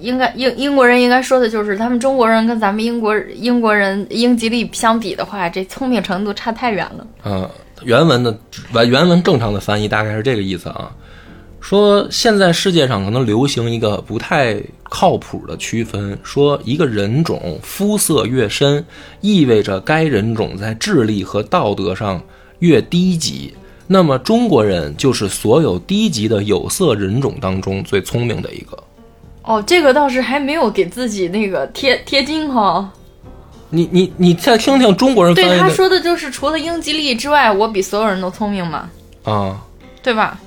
[0.00, 7.06] 应该英英国人应该说的就是，他们中国人跟咱们英国英国人英吉利相比的话，这聪明程度差太远了。
[7.24, 7.48] 嗯，
[7.82, 8.38] 原文的
[8.72, 10.92] 原原文正常的翻译大概是这个意思啊，
[11.60, 18.84] 说现在世界上可能流行一个不太靠谱的区分，说一个人种肤色越深，
[19.20, 22.22] 意味着该人种在智力和道德上
[22.60, 23.52] 越低级。
[23.88, 28.78] 那么中国人就是所有低级的有色人种当中最聪明的一个。
[29.42, 32.92] 哦，这个倒是还没有给自己那个贴贴金哈。
[33.70, 38.88] 你你你再听听中国人对，他说的就是除了英吉利之外，我比所有人都聪明嘛，
[39.24, 39.60] 啊
[40.02, 40.38] 对吧？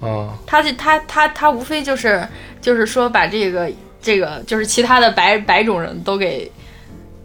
[0.00, 2.26] 啊他这他他他无非就是
[2.60, 6.50] 就是说把这个这个就是其他的白白种人都给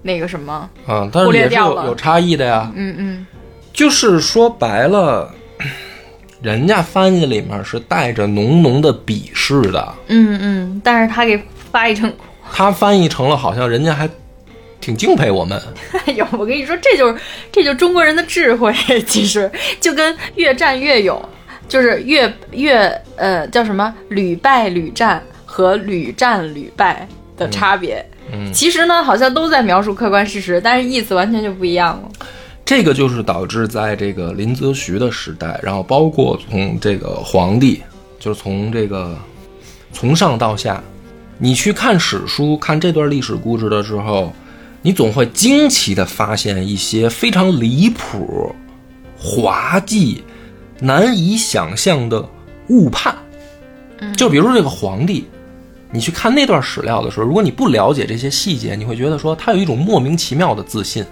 [0.02, 1.10] 那个什么，啊！
[1.12, 2.72] 但忽是也是略掉了有有差异的呀。
[2.76, 3.28] 嗯嗯
[3.74, 5.34] 就是说白了，
[6.42, 11.42] 人家翻译里面是带着浓浓的鄙视的，嗯嗯，但是他给
[11.72, 12.12] 翻译成，
[12.54, 14.10] 他翻译成了好像人家还
[14.80, 15.62] 挺敬佩我们。
[16.06, 17.20] 哎呦，我跟你说，这就是
[17.52, 18.74] 这就是中国人的智慧，
[19.06, 21.22] 其实就跟越战越勇，
[21.68, 28.04] 就是越越呃叫什么屡败屡战和屡战屡败的差别。
[28.32, 32.10] 嗯其实呢，好像都在描述客观事实，但是意思完全就不一样了。
[32.70, 37.82] 这个就是导致在这个林则徐的时代，然后包括从这个皇帝，
[38.20, 39.18] 就是从这个
[39.92, 40.80] 从上到下，
[41.40, 44.32] 你去看史书、看这段历史故事的时候，
[44.84, 48.54] 你总会惊奇的发现一些非常离谱、
[49.18, 50.24] 滑稽、
[50.80, 52.24] 难以想象的
[52.68, 53.16] 误判。
[54.16, 55.26] 就比如说这个皇帝，
[55.92, 61.04] 你去看那段史料的时候，如果你不了解这些细节，你会觉得说他有一种莫名其妙的自信。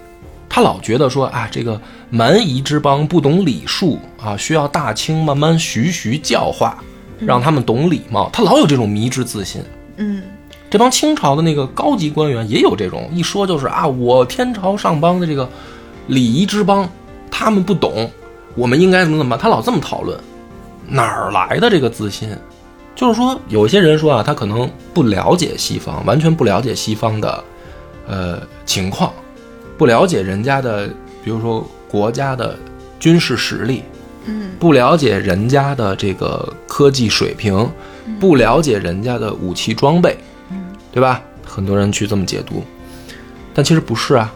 [0.48, 1.80] 他老觉得说啊，这个
[2.10, 6.78] 蛮夷之邦不懂礼数啊，需要大清慢慢徐徐教化，
[7.18, 8.30] 让他们懂礼貌。
[8.32, 9.62] 他老有这种迷之自信。
[9.96, 10.22] 嗯
[10.70, 15.48] 这帮清朝的那个高级官员也有这种，一说就是啊，我天朝上邦的这个
[16.08, 16.86] 礼仪之邦，
[17.30, 18.10] 他们不懂，
[18.54, 19.38] 我们应该怎么怎么办？
[19.38, 20.18] 他老这么讨论，
[20.86, 22.36] 哪儿来的这个自信？
[22.94, 27.44] 就是说，有些人说啊，他可能不了解西方，完全不了解西方的
[28.06, 29.10] 呃情况，
[29.78, 30.88] 不了解人家的，
[31.24, 32.58] 比如说国家的
[32.98, 33.84] 军事实力，
[34.26, 37.70] 嗯不了解人家的这个科技水平，
[38.18, 40.18] 不了解人家的武器装备，
[40.92, 41.22] 对吧？
[41.46, 42.62] 很多人去这么解读，
[43.54, 44.34] 但其实不是啊，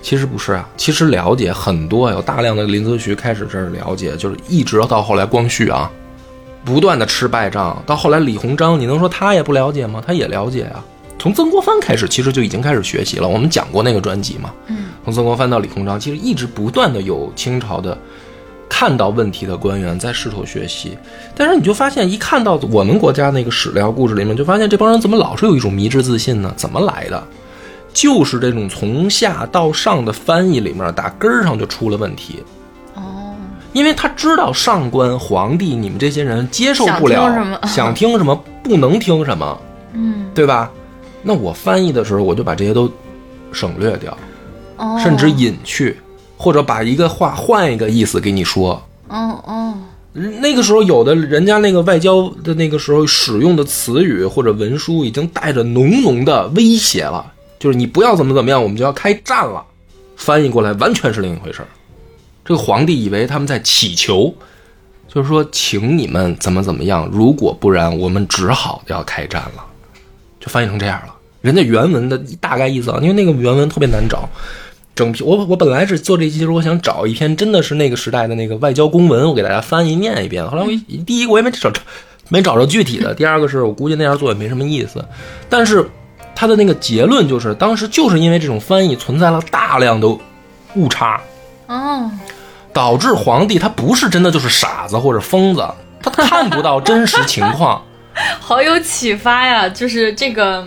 [0.00, 5.90] 其实不是啊，其实了解很多，有大量的林则徐开始这儿了解，就是一直到后来光绪啊，
[6.64, 10.02] 不断的吃败仗，到后来李鸿章，你能说他也不了解吗？
[10.04, 10.82] 他也了解啊。
[11.18, 13.26] 从曾国藩开始，其实就已经开始学习了。
[13.26, 17.96] 我们讲过那个专辑嘛，嗯从曾国藩到李鸿章，其实一直不断的有清朝的
[18.68, 20.96] 看到问题的官员在试图学习，
[21.34, 26.52] 但是你就发现，一看到我们国家那个史料故事里面，就发现这帮人怎么老是有一种迷之自信呢？
[26.56, 27.22] 怎么来的？
[27.92, 32.44] 就是这种从下到上的翻译里面，打根儿上就出了问题。
[32.94, 33.34] 哦，
[33.72, 39.60] 因为他知道上官皇帝你们这些人接受不了，想听什么想听什么不能听什么，
[39.94, 40.70] 嗯对吧？
[41.22, 42.90] 那我翻译的时候，我就把这些都
[43.52, 44.16] 省略掉，
[44.76, 45.96] 哦，甚至隐去，
[46.36, 48.82] 或者把一个话换一个意思给你说。
[49.08, 49.74] 哦哦
[50.12, 59.64] 那个时候，有的人家那个外交的那个时候使用的词语或者文书，已经带着浓浓的威胁了，就是你不要怎么怎么样，我们就要开战了。
[60.16, 61.68] 翻译过来完全是另一回事儿。
[62.44, 64.34] 这个皇帝以为他们在祈求，
[65.06, 69.64] 就是说，请你们怎么怎么样，如果不然，我们只好要开战了，
[70.48, 71.14] 就翻译成这样了。
[71.42, 74.28] 人家原文的大概意思啊，因为那个原文特别难找。
[74.94, 80.44] 整篇我我本来是做这期，就是我想找一篇真的是那个时代的那个外交公文，我给大家翻译念一遍。
[80.44, 81.80] 后来我一第一个我也没找着
[82.28, 85.04] 没找着具体的，第二个是我估计那样做也没什么意思。
[85.48, 85.88] 但是
[86.34, 90.08] 他的那个结论就是，当时就是因为这种翻译存在了大量的
[90.74, 91.20] 误差，
[91.68, 92.10] 哦，
[92.72, 95.64] 导致皇帝他不是真的就是傻子或者疯子，
[96.02, 97.80] 他看不到真实情况。
[98.40, 99.68] 好有启发呀！
[99.68, 100.66] 就是这个，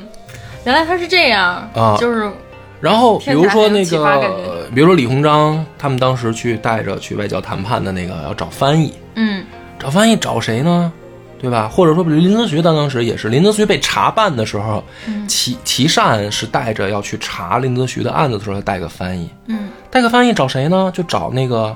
[0.66, 2.32] 原来他是这样啊就是
[2.80, 9.44] 然后比如说那个，比如说李鸿章他们当时去带着去外交谈判的那个要找翻译，嗯
[9.78, 10.92] 找翻译找谁呢？
[11.40, 11.68] 对吧？
[11.68, 20.92] 或者说，比如林则徐当时也是，林则徐被查办的时候，嗯齐齐善是带着要去查林则徐的案子的时候，带个翻译，嗯带个翻译找谁呢？
[20.94, 21.76] 就找那个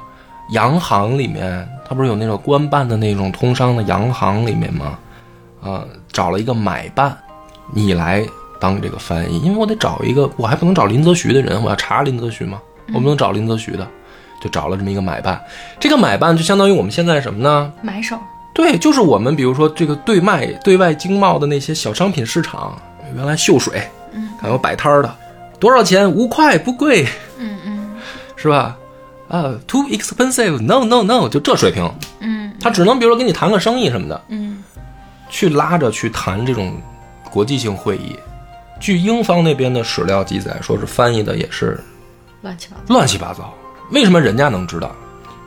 [0.51, 4.99] 洋行里面，他不是有那种官办的那种通商的洋行里面吗？
[5.65, 7.17] 啊，找了一个买办，
[7.73, 8.23] 你来
[8.59, 12.61] 当这个翻译，因为我得找一个，我还不能找林则徐的人，我要查林则徐嘛，
[12.93, 13.87] 我不能找林则徐的，
[14.41, 15.43] 就找了这么一个买办。
[15.79, 17.73] 这个买办就相当于我们现在什么呢？
[17.81, 18.17] 买手，
[18.53, 22.79] 对，就是我们比如说这个对卖对外经贸的那些小商品市场，
[23.15, 23.81] 原来秀水，
[24.13, 25.15] 嗯，还有摆摊儿的，
[25.59, 26.09] 多少钱？
[26.09, 27.05] 五块不贵，
[27.39, 27.89] 嗯嗯
[28.35, 28.77] 是吧？
[29.27, 34.63] 啊，too expensive，no no no，就这水平，嗯他只能比如说跟你谈个生意什么的，嗯
[35.35, 36.73] 去拉着去谈这种
[37.29, 38.17] 国际性会议。
[38.79, 41.77] 据英方那边的史料记载，说是翻译的也是
[42.41, 42.83] 乱七八糟。
[42.93, 43.53] 乱七八糟。
[43.91, 44.95] 为什么人家能知道？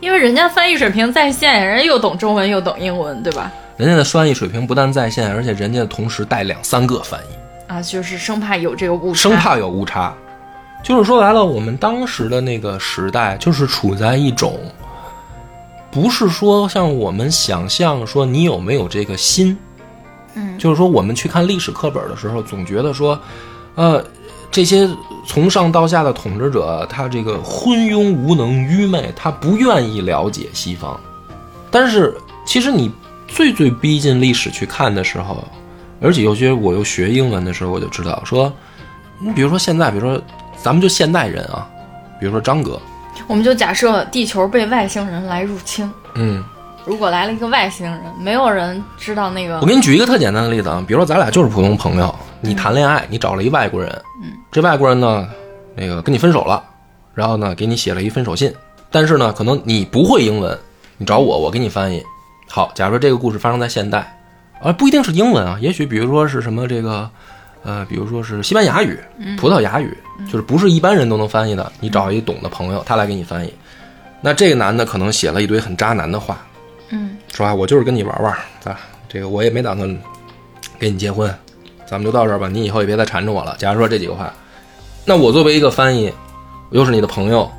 [0.01, 3.51] 因为人家翻译水平在线，人家又懂中文又懂英文，对吧？
[3.79, 7.72] 人家的翻译水平不但在线，而且人家同时带两三个翻译。
[7.72, 10.14] 啊，就是生怕有这个误差，生怕有误差。
[10.85, 14.61] 就是说白了，我们当时的那个时代，就是处在一种，
[15.90, 19.57] 不是说像我们想象说你有没有这个心，
[20.38, 20.57] 嗯。
[20.59, 23.18] 就是说我们去看历史课本的时候，总觉得说，
[23.74, 24.03] 呃，
[24.51, 24.88] 这些
[25.27, 30.98] 从上到下的统治者，他这个昏庸无能、愚昧，他不愿意了解西方。
[31.70, 32.90] 但是其实你
[33.27, 35.44] 最最逼近历史去看的时候，
[36.01, 38.51] 而且尤其我又学英文的时候，我就知道说，
[39.18, 40.22] 你比如说现在，比如说
[40.62, 41.68] 咱们就现代人啊，
[42.18, 42.81] 比如说张哥，
[43.27, 46.42] 我们就假设地球被外星人来入侵，嗯，
[46.85, 53.91] 如果来了一个外星人，没有人知道那个我给你举一个特简单的例子啊，比如说咱俩就是普通朋友，你谈恋爱，你找了一外国人，
[54.23, 55.29] 嗯，这外国人呢，
[55.75, 56.62] 那个跟你分手了，
[57.14, 58.53] 然后呢给你写了一分手信，
[58.91, 60.59] 但是呢可能你不会英文，
[60.97, 62.03] 你找我，我给你翻译。
[62.49, 64.19] 好，假如说这个故事发生在现代，
[64.62, 67.11] 而不一定是英文啊，也许比如说是什么这个，
[67.64, 68.99] 呃，比如说是西班牙语、
[69.37, 73.53] 葡萄牙语，就是不是一般人都能翻译的，你找一懂的朋友，他来给你翻译。
[74.21, 76.38] 那这个男的可能写了一堆很渣男的话，
[76.90, 78.33] 嗯说啊，我就是跟你玩玩，
[78.64, 79.88] 啊这个我也没打算
[80.79, 81.33] 跟你结婚，
[81.87, 83.57] 咱们就到这儿吧，你以后也别再缠着我了。
[83.59, 84.33] 假如说这几个话，
[85.05, 86.12] 那我作为一个翻译，
[86.70, 87.51] 我又是你的朋友，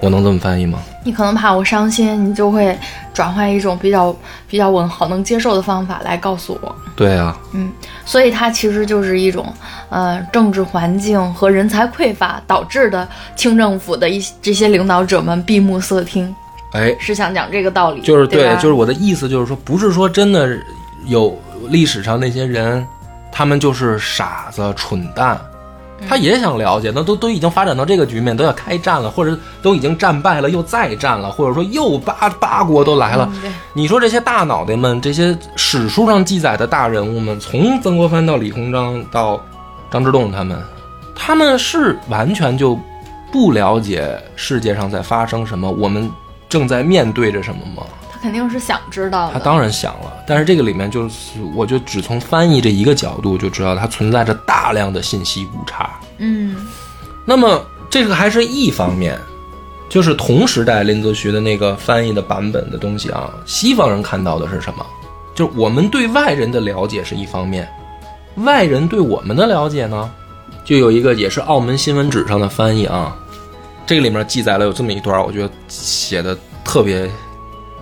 [0.00, 0.80] 我能这么翻译吗？
[1.04, 2.76] 你可能怕我伤心，你就会
[3.12, 4.14] 转换一种比较
[4.48, 6.74] 比较稳好能接受的方法来告诉我。
[6.94, 7.72] 对啊，嗯
[8.04, 9.52] 所以它其实就是一种，
[9.88, 16.32] 呃，政治环境和人才匮乏导致的清政府的一些这些领导者们闭目塞听，
[16.72, 20.58] 哎，是想讲这个道理，就是对吧，就是我的意思就是说，不是说真的
[21.06, 22.86] 有历史上那些人，
[23.30, 25.40] 他们就是傻子、蠢蛋。
[26.08, 39.40] 他也想了解，那都都已经发展到这个局面，都要开战了，或者都已经战败了，又再战了，或者说又八八国都来了，嗯你说这些大脑袋们，这些史书上记载的大人物们，从曾国藩到李鸿章到
[39.92, 40.60] 张之洞他们，
[41.14, 42.76] 他们是完全就
[43.30, 46.10] 不了解世界上在发生什么，我们
[46.52, 47.82] 正在面对着什么吗？
[48.12, 49.32] 他肯定是想知道的。
[49.32, 55.98] 他当然想了，但是这个里面就是，我就只从翻译这一个角度就知道，它存在着大量的信息误差。
[56.18, 56.54] 嗯
[57.24, 59.18] 那么这个还是一方面，
[59.88, 64.84] 就是同时代林则徐的那个翻译的版本的东西啊，西方人看到的是什么？
[65.34, 67.66] 就是我们对外人的了解是一方面，
[68.34, 70.10] 外人对我们的了解呢，
[70.66, 73.16] 就有一个也是澳门新闻纸上的翻译啊，
[73.86, 77.10] 这个里面记载了有这么一段，我觉得写的特别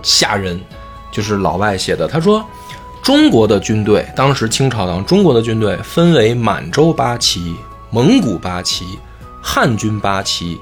[0.01, 0.59] 吓人，
[1.11, 2.45] 就是老外写的，他说。
[3.03, 7.55] 中国的军队，当时清朝当中国的军队分为满洲八旗、
[7.89, 8.99] 蒙古八旗、
[9.41, 10.61] 汉军八旗、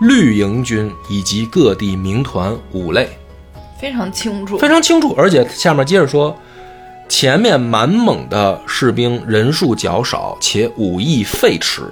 [0.00, 3.10] 绿营军以及各地民团五类，
[3.78, 4.56] 非常清楚。
[4.56, 5.14] 非常清楚。
[5.14, 6.34] 而且下面接着说，
[7.06, 11.82] 前面满蒙的士兵人数较少，且武艺废弛，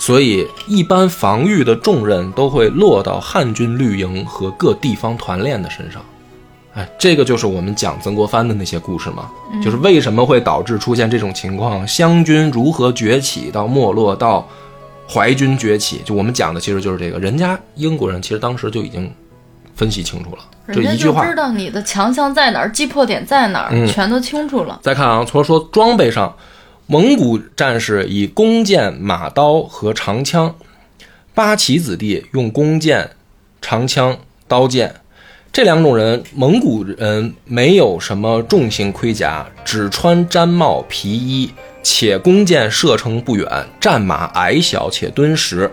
[0.00, 6.00] 所以一般防御的重任都会落到汉军绿营和各地方团练的身上。
[6.72, 9.30] 哎，这个就是我们讲曾国藩的那些故事嘛，
[9.62, 14.48] 就是为什么会导致出现这种情况，湘军如何崛起到没落到
[15.06, 17.18] 淮军崛起，就我们讲的其实就是这个。
[17.18, 19.12] 人家英国人其实当时就已经
[19.74, 21.36] 分析清楚了，就一句话就知。
[21.36, 24.78] 道你的强项在哪儿，击破点在哪儿，嗯全都清楚了。
[24.82, 26.34] 再看啊，除了说装备上，
[26.92, 30.56] 蒙古战士以弓箭、马刀和长枪，
[31.32, 33.10] 八旗子弟用弓箭、
[33.62, 34.18] 长枪、
[34.48, 34.96] 刀剑。
[35.52, 43.46] 这两种人，蒙古人没有什么重型盔甲，只穿毡帽、皮衣，且弓箭射程不远，
[43.78, 45.70] 战马矮小且敦实。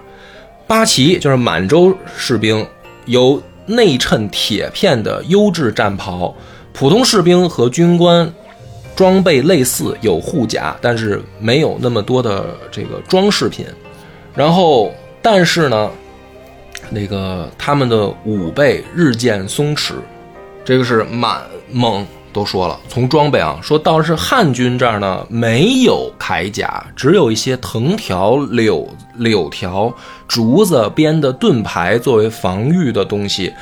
[0.67, 2.63] 八旗就是满洲士兵，
[3.07, 6.35] 有内衬铁片的优质战袍，
[6.73, 8.31] 普通士兵和军官
[8.97, 13.63] 装备类似，有护甲，但是没有那么多的这个装饰品。
[14.35, 14.91] 然后，
[15.21, 15.91] 但是呢，
[16.89, 19.93] 那个他们的武备日渐松弛，
[20.65, 22.79] 这个是满蒙都说了。
[22.89, 29.93] 从装备啊，说倒是汉军这儿呢，没有铠甲，只有一些藤条、柳柳条、
[30.27, 33.53] 竹子编的盾牌作为防御的东西。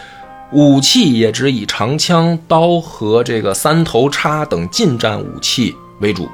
[0.55, 6.29] 武器也只以长枪、刀和这个三头叉等近战武器为主。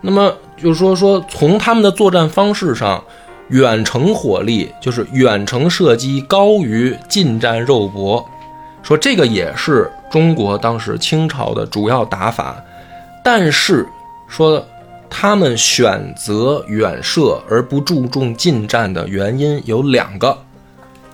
[0.00, 3.04] 那么就是说，说从他们的作战方式上，
[3.48, 8.26] 远程火力就是远程射击高于近战肉搏。
[8.82, 12.56] 说这个也是中国当时清朝的主要打法，
[13.22, 13.86] 但是
[14.26, 14.66] 说
[15.10, 20.38] 他们选择远射而不注重近战的原因有两个，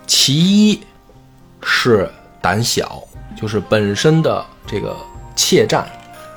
[0.05, 0.79] 其一
[1.61, 2.09] 是。
[2.41, 3.03] 胆小，
[3.35, 4.95] 就是本身的这个
[5.35, 5.87] 怯战，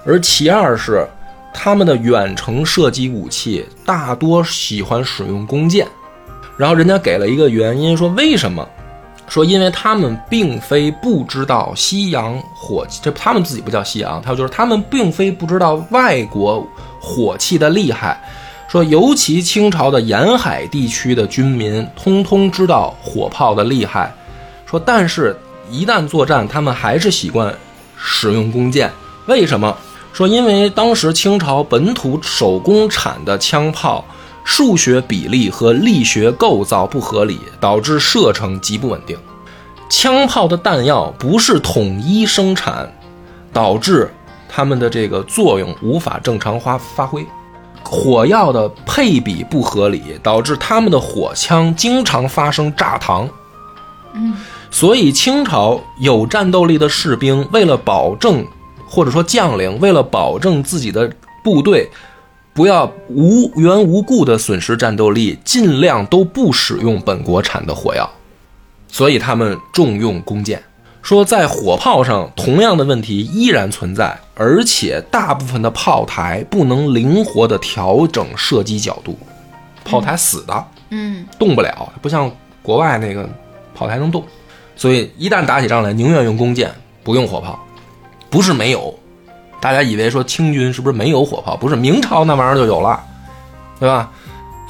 [0.05, 1.07] 而其二是
[1.53, 5.87] 他们的远程射击武器大多喜欢使用弓箭，
[6.57, 8.67] 然后人家给了一个原因，说为什么？
[9.29, 16.67] 说因为他们并非不知道西洋火器，这他们自己不叫西洋，他就是他们并非不知道外国
[17.01, 18.21] 火器的厉害，
[18.67, 24.13] 说尤其清朝的沿海地区的军民通通知道火炮的厉害，
[24.67, 25.37] 说但是。
[25.71, 27.55] 一旦作战，他们还是习惯
[27.97, 28.91] 使用弓箭。
[29.27, 29.77] 为什么？
[30.13, 34.05] 说因为当时清朝本土手工产的枪炮
[34.43, 39.17] 数学比例和力学构造不合理，导致射程极不稳定。
[39.89, 42.93] 枪炮的弹药不是统一生产，
[43.53, 44.13] 导致
[44.49, 47.25] 他们的这个作用无法正常发发挥。
[47.85, 53.29] 火药的配比不合理，导致他们的火枪经常发生炸膛。
[54.15, 54.35] 嗯。
[54.71, 58.45] 所以，清朝有战斗力的士兵，为了保证，
[58.89, 61.11] 或者说将领为了保证自己的
[61.43, 61.91] 部队
[62.53, 68.09] 不要无缘无故的损失战斗力，尽量都不使用本国产的火药。
[68.89, 70.63] 所以，他们重用弓箭。
[71.03, 79.19] 说在火炮上，同样的问题依然存在，而且大部分的炮台不能灵活的调整射击角度，
[79.83, 82.31] 炮台死的，嗯，动不了，不像
[82.63, 83.27] 国外那个
[83.81, 84.23] 炮台能动。
[84.77, 86.71] 所以，一旦打起仗来，宁愿用弓箭，
[87.03, 87.59] 不用火炮。
[88.29, 88.95] 不是没有，
[89.59, 91.57] 大家以为说清军是不是没有火炮？
[91.57, 93.03] 不是，明朝那玩意儿就有了，
[93.79, 94.11] 对吧？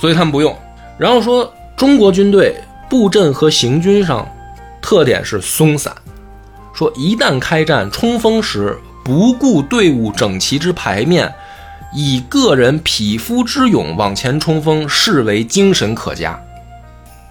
[0.00, 0.56] 所以他们不用。
[0.96, 2.56] 然后说，中国军队
[2.88, 4.24] 布阵和行军上
[4.80, 5.92] 特点是松散。
[6.72, 11.32] 说一旦开战冲锋时，不顾队伍整齐之排面，
[11.92, 16.40] 以个人匹夫之勇往前冲锋，视为精神可嘉。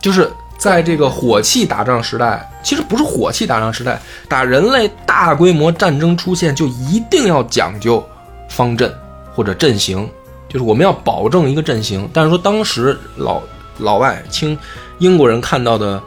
[0.01, 0.29] 就是。
[0.59, 8.05] 在这个火器打仗时代，其实不是火器打仗时代，打人类大规模战争出现就一定要讲究
[8.49, 8.93] 方阵
[9.33, 10.07] 或者阵型，
[10.49, 12.07] 就是我们要保证一个阵型。
[12.11, 13.41] 但是说当时老
[13.77, 14.55] 老外清
[14.97, 16.01] 英国人看到的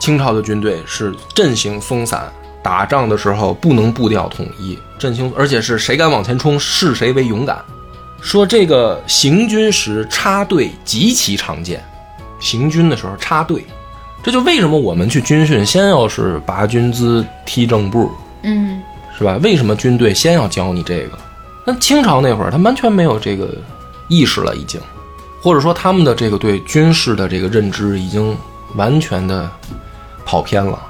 [0.00, 2.28] 清朝的军队是阵型松散，
[2.60, 7.64] 打仗的时候不能步调统一，阵型而且是谁敢往前冲，视谁为勇敢。
[8.20, 11.84] 说这个行军时插队极其常见，
[12.40, 13.64] 行军的时候插队。
[14.22, 18.08] 这就为什么我们去军训，先要是拔军姿、踢正步，
[18.42, 18.80] 嗯，
[19.18, 19.36] 是吧？
[19.42, 21.18] 为什么军队先要教你这个？
[21.64, 23.48] 那清朝那会儿，他完全没有这个
[24.06, 24.80] 意识了，已经，
[25.42, 28.36] 或者说他们的这个对军事的这个认知已经
[28.76, 29.50] 完全的
[30.24, 30.80] 跑偏了。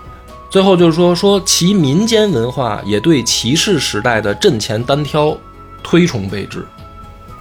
[0.50, 5.34] 最后就是说，说其民间文化也对骑士时代的阵前单挑
[5.82, 6.66] 推崇备至。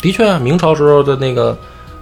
[0.01, 1.57] 的确啊，明朝时候的那个。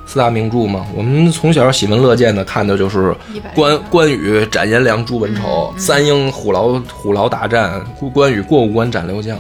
[0.10, 3.16] 四大名著嘛，我们从小喜闻乐见的看的就是
[3.53, 7.80] 关关羽斩颜良诛文丑，三英虎牢虎牢大战，
[8.12, 9.38] 关羽过五关斩六将，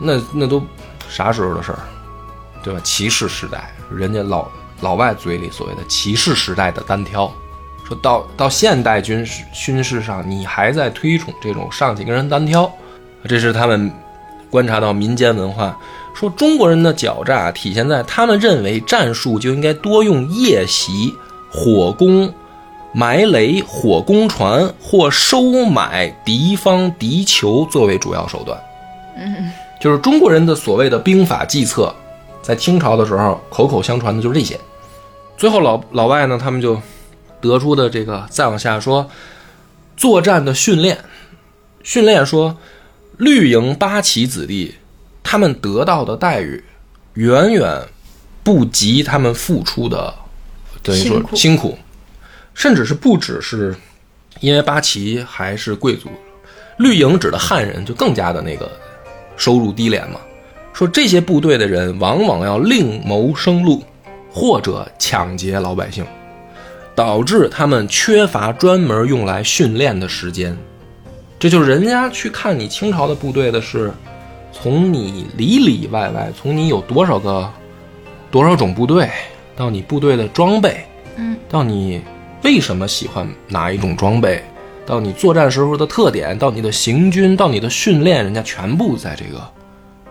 [0.00, 0.60] 那那都
[1.08, 1.78] 啥时候的事儿，
[2.64, 2.80] 对吧？
[2.82, 4.48] 骑士时代，人家老
[4.80, 7.32] 老外嘴里所谓的骑士时代的单挑，
[7.86, 12.68] 说到到现代军事军事上，你还在推崇这种上去跟人单挑，
[13.28, 13.88] 这是他们
[14.50, 15.78] 观察到民间文化。
[16.14, 21.12] 说中国人的狡诈体现在他们认为战术就应该多用夜袭、
[21.50, 22.32] 火攻、
[22.92, 28.60] 埋雷、火攻船或收买敌方敌酋作为主要手段。
[29.16, 29.50] 嗯，
[29.80, 31.92] 就是中国人的所谓的兵法计策，
[32.42, 34.58] 在清朝的时候口口相传的就是这些。
[35.36, 36.80] 最后老老外呢，他们就
[37.40, 39.10] 得出的这个再往下说，
[39.96, 40.98] 作战的训练，
[41.82, 42.56] 训练说
[43.16, 44.74] 绿营八旗子弟。
[45.32, 46.62] 他们得到的待遇
[47.14, 47.82] 远远
[48.44, 50.14] 不及他们付出的，
[50.82, 51.78] 等于说辛苦，
[52.52, 53.74] 甚至是不只是
[54.40, 56.10] 因为八旗还是贵族，
[56.76, 58.70] 绿营指的汉人就更加的那个
[59.34, 60.20] 收入低廉嘛。
[60.74, 63.82] 说这些部队的人往往要另谋生路，
[64.30, 66.04] 或者抢劫老百姓，
[66.94, 70.54] 导致他们缺乏专门用来训练的时间。
[71.38, 73.90] 这就是人家去看你清朝的部队的是，
[74.62, 77.50] 从你里里外外，从你有多少个、
[78.30, 79.10] 多少种部队，
[79.56, 80.86] 到你部队的装备，
[81.16, 82.00] 嗯，到你
[82.44, 84.40] 为什么喜欢哪一种装备，
[84.86, 89.42] 到你作战时候的特点，到你的行军，到你的训练，人家全部在这个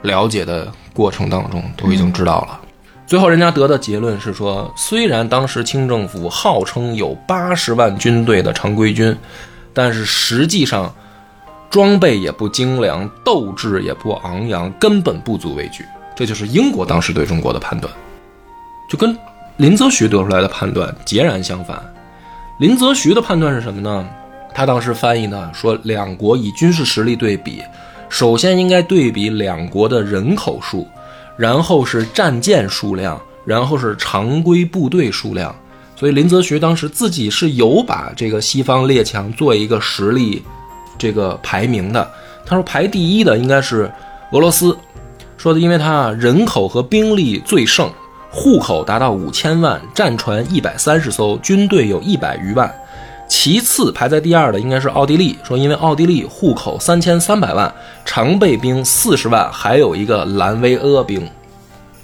[0.02, 2.60] 了解的过程当中都已经知道了。
[3.08, 9.16] 最后，人家得的结论是说，虽然当时清政府号称有八十万军队的常规军，
[9.74, 10.94] 但是实际上
[11.72, 15.86] 装备也不精良，斗志也不昂扬，根本不足为惧。
[16.14, 17.92] 这就是英国当时对中国的判断，
[18.90, 19.18] 就跟
[19.56, 21.82] 林则徐得出来的判断截然相反。
[22.60, 24.08] 林则徐的判断是什么呢？
[24.54, 27.64] 他当时翻译呢说，两国以军事实力对比，
[28.10, 30.86] 首先应该对比两国的人口数，
[31.38, 35.56] 然后是战舰数量，然后是常规部队数量。
[35.96, 40.44] 所以林则徐当时自己是有把这个西方列强做一个实力
[41.02, 42.08] 这个排名的。
[42.46, 43.92] 他说排第一的应该是
[44.32, 44.78] 俄罗斯，
[45.36, 47.90] 说的因为他人口和兵力最盛，
[48.30, 52.72] 户口达到五千万，战船一百三十艘，军队有一百余万。
[53.28, 57.74] 其次排在第二的应该是奥地利，说因为奥地利户口三千三百万，
[58.04, 61.26] 常备兵四十万，还有一个兰维阿兵，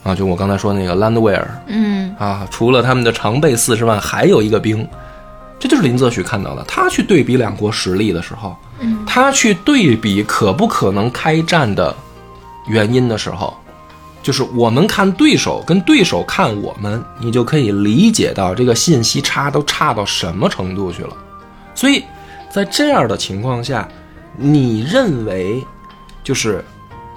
[0.03, 4.87] 啊，就我刚才说那个兰德维尔嗯啊，除了他们的常备四十万，还有一个兵，
[5.59, 6.63] 这就是林则徐看到的。
[6.65, 8.55] 他去对比两国实力的时候，
[9.05, 11.95] 他去对比可不可能开战的
[12.67, 13.55] 原因的时候，
[14.21, 21.15] 就是我们看对手跟对手看我们，你就可以理解到这个信息差都差到什么程度去了。
[21.73, 22.03] 所以
[22.49, 23.87] 在这样的情况下，
[24.35, 25.65] 你认为
[26.23, 26.63] 就是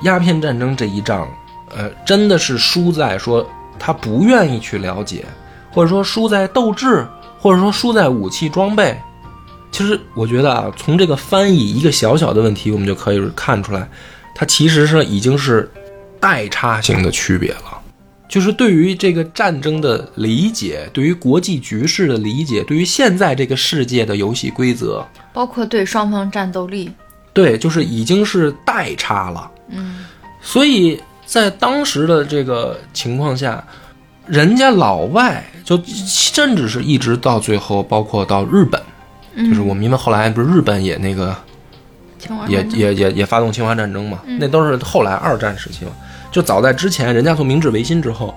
[0.03, 1.29] 鸦片战争这一仗，
[1.77, 3.47] 呃，真的是输在说
[3.79, 5.25] 他不愿意去了解，
[5.73, 7.07] 或者说输在斗志，
[7.39, 8.99] 或者说输在武器装备？
[9.71, 13.89] 其实我觉得啊，从这个翻译一个小小的问题，我们就可以看出来，
[14.35, 15.71] 它其实是已经是
[16.19, 17.79] 代差性的区别了。
[18.29, 26.89] 就是对于这个战争的理解，对于国际局势的理解，对于现在这个世界的游戏规则，包括对双方战斗力，
[27.33, 29.51] 对，就是已经是代差了。
[29.69, 30.05] 嗯
[30.41, 33.63] 所以在当时的这个情况下，
[34.27, 38.87] 人家老外就甚至是一直到最后，包括到日本，嗯，
[39.37, 41.35] 就是我们因为后来不是日本也那个
[42.49, 45.93] 也也也也发动侵华战争嘛，嗯那都是后来二战时期嘛。
[46.31, 48.35] 就早在之前，人家从明治维新之后，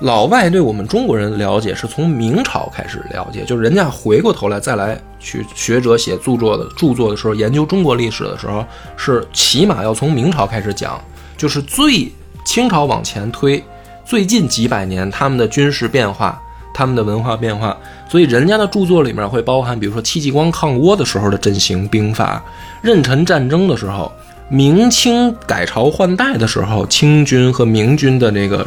[0.00, 8.64] 老外对我们中国人了解是从明朝开始了解，就是人家回过头来再来去学者写著作的著作的时候，研究中国历史的时候，
[8.96, 11.00] 是起码要从明朝开始讲，
[11.36, 12.12] 就是最
[12.44, 13.62] 清朝往前推，
[14.04, 16.40] 最近几百年他们的军事变化。
[16.74, 17.76] 他们的文化变化，
[18.12, 22.44] 所以人家的著作里面会包含，比如说戚继光抗倭的时候的阵型兵法，
[22.82, 24.12] 壬辰战争的时候，
[24.50, 28.66] 明清改朝换代的时候，清军和明军的那个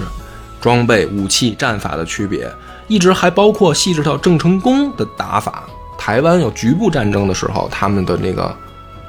[0.59, 2.51] 装备、武器、战法的区别，
[2.87, 5.65] 一直还包括细致到郑成功的打法。
[5.95, 8.51] 台湾有局部战争的时候，他们的那个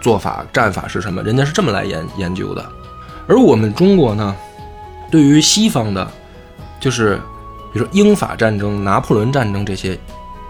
[0.02, 1.22] 做法、战法是什么？
[1.22, 2.62] 人家是这么来研研究的。
[3.26, 4.36] 而我们中国呢，
[5.10, 6.06] 对于西方的，
[6.78, 7.16] 就是
[7.72, 9.98] 比如说英法战争、拿破仑战争这些，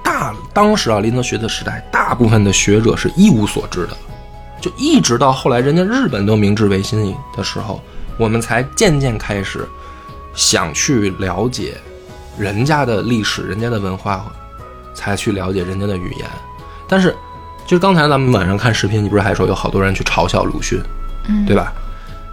[0.06, 3.96] 大当时啊林则徐的时代，大部分的学者是一无所知的。
[4.60, 7.82] 就一直到后来，人家日本都明治维新的时候，
[8.16, 9.68] 我们才渐渐开始
[10.34, 11.76] 想去了解
[12.38, 14.24] 人家的历史、人家的文化，
[14.94, 16.26] 才去了解人家的语言。
[16.88, 17.14] 但是，
[17.66, 20.80] 就刚才咱们晚上看视频，你不是还说有好多人去嘲笑鲁迅，
[21.28, 21.72] 嗯对吧？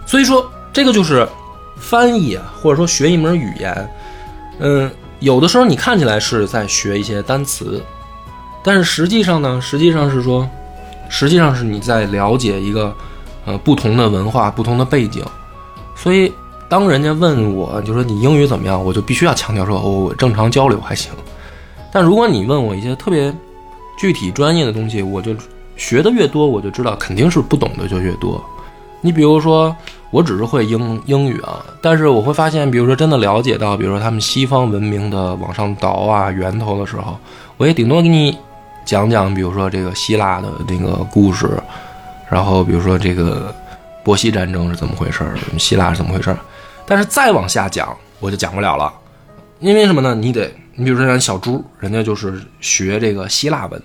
[0.06, 1.28] 所以说，这个就是
[1.76, 3.90] 翻译啊，或者说学一门语言，
[4.60, 4.90] 嗯，
[5.20, 7.82] 有的时候你看起来是在学一些单词，
[8.62, 10.48] 但是实际上呢，实际上是说，
[11.08, 12.94] 实际上是你在了解一个
[13.44, 15.24] 呃不同的文化、不同的背景。
[15.96, 16.32] 所以，
[16.68, 21.12] 当人家问我，就说你英语怎么样，我就必须要强调说，哦，我正常交流还行。
[21.92, 23.32] 但如果你问我一些特别
[23.96, 25.34] 具体专业的东西，我就
[25.76, 28.44] 学的越多，我就知道肯定是不懂的就越多。
[29.04, 29.76] 你比如说，
[30.10, 37.14] 我只是会英英语啊，但是我会发现，比如说真的了解到，比如说他们西方文明的往上倒啊源头的时候，
[37.58, 38.34] 我也顶多给你
[38.86, 41.50] 讲讲，比如说这个希腊的那个故事，
[42.30, 43.54] 然后比如说这个
[44.02, 46.38] 波西战争是怎么回事儿，希腊是怎么回事儿，
[46.86, 48.90] 但是再往下讲，我就讲不了了，
[49.60, 50.14] 因为什么呢？
[50.14, 53.82] 你得，你比如说像小猪，人家就是学这个希腊文，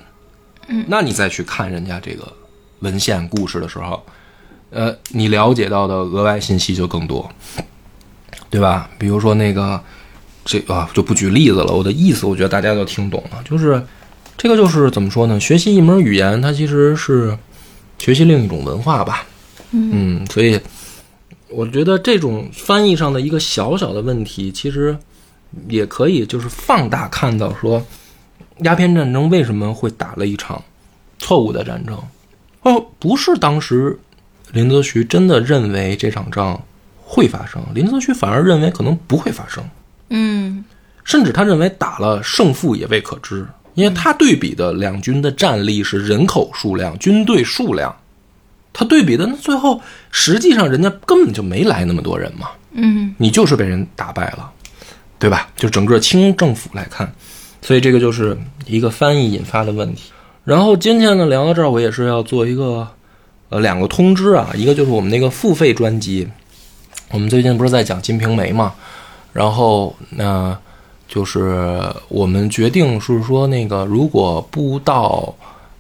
[0.70, 2.26] 嗯，那你再去看人家这个
[2.80, 4.02] 文献故事的时候。
[4.72, 7.30] 呃，你了解到的额外信息就更多，
[8.50, 8.90] 对吧？
[9.00, 9.82] 比如说那个，
[10.46, 11.74] 这啊就不举例子了。
[11.74, 13.84] 我的意思，我觉得大家都听懂了，就是
[14.38, 15.40] 这个就是怎么说呢？
[15.40, 17.38] 学习一门语言，它其实是
[17.98, 19.26] 学习另一种文化吧。
[19.72, 20.60] 嗯，所以
[21.50, 24.96] 我觉得这种翻译上的一个小小的问题，其实
[25.68, 27.84] 也可以就是放大看到说，
[28.60, 30.64] 鸦片战争为什么会打了一场
[31.18, 31.98] 错误的战争？
[32.62, 33.98] 哦，不是当时
[34.52, 36.62] 林则徐真的认为这场仗
[37.04, 39.64] 会发生，林则徐反而认为可能不会发生。
[40.10, 40.64] 嗯
[41.06, 47.96] 甚至他认为打了胜负也未可知，因为他对比的两军的战力是人口数量、军队数量，
[48.74, 49.82] 他对比的那最后
[50.12, 54.52] 实际上人家根本就没来那么多人嘛，嗯你就是被人打败了，
[55.18, 55.50] 对吧？
[55.56, 57.12] 就整个清政府来看，
[57.62, 58.38] 所以这个就是
[58.68, 60.12] 一个翻译引发的问题。
[60.44, 62.88] 然后今天呢聊到这儿，我也是要做一个
[63.50, 66.28] 呃两个通知啊，一个就是我们那个付费专辑，
[67.12, 68.74] 我们最近不是在讲《金瓶梅》嘛，
[69.34, 70.58] 然后那、
[71.08, 75.34] 就是我们决定是说那个如果不到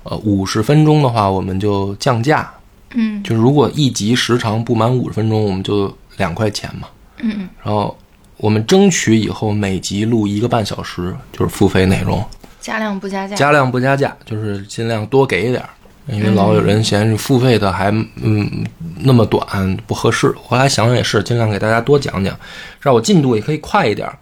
[0.04, 2.52] 呃五十分钟的话，我们就降价，
[2.96, 6.88] 嗯就是如果一集时长不满五十分钟，我们就两块钱嘛。
[7.22, 7.96] 嗯然后
[8.38, 12.24] 我们争取以后每集录一个半小时，就是付费内容，
[12.60, 13.36] 加量不加价。
[13.36, 15.70] 加量不加价，就是尽量多给一点儿。
[16.12, 17.92] 因为老有人嫌是付费的还
[18.22, 18.66] 嗯
[19.02, 22.38] 那么短不合适，后来想想也是，尽量给大家多讲讲，
[22.82, 24.18] 让我进度也可以快一点儿。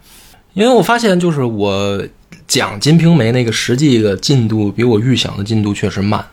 [0.54, 2.02] 因为我发现就是我
[2.46, 6.24] 讲《金瓶梅》那个实际的进度比我预想的进度确实慢，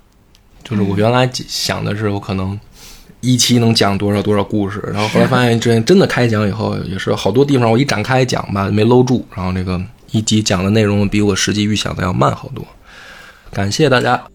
[0.64, 2.60] 就是我原来想的是我可能
[3.22, 9.82] 一期能讲多少多少故事，然后后来发现这真的开讲以后也是好多地方我一展开讲吧没搂住，然后这个
[10.12, 12.66] 一集讲的内容比我实际预想的要慢好多。
[13.52, 14.35] 感谢大家。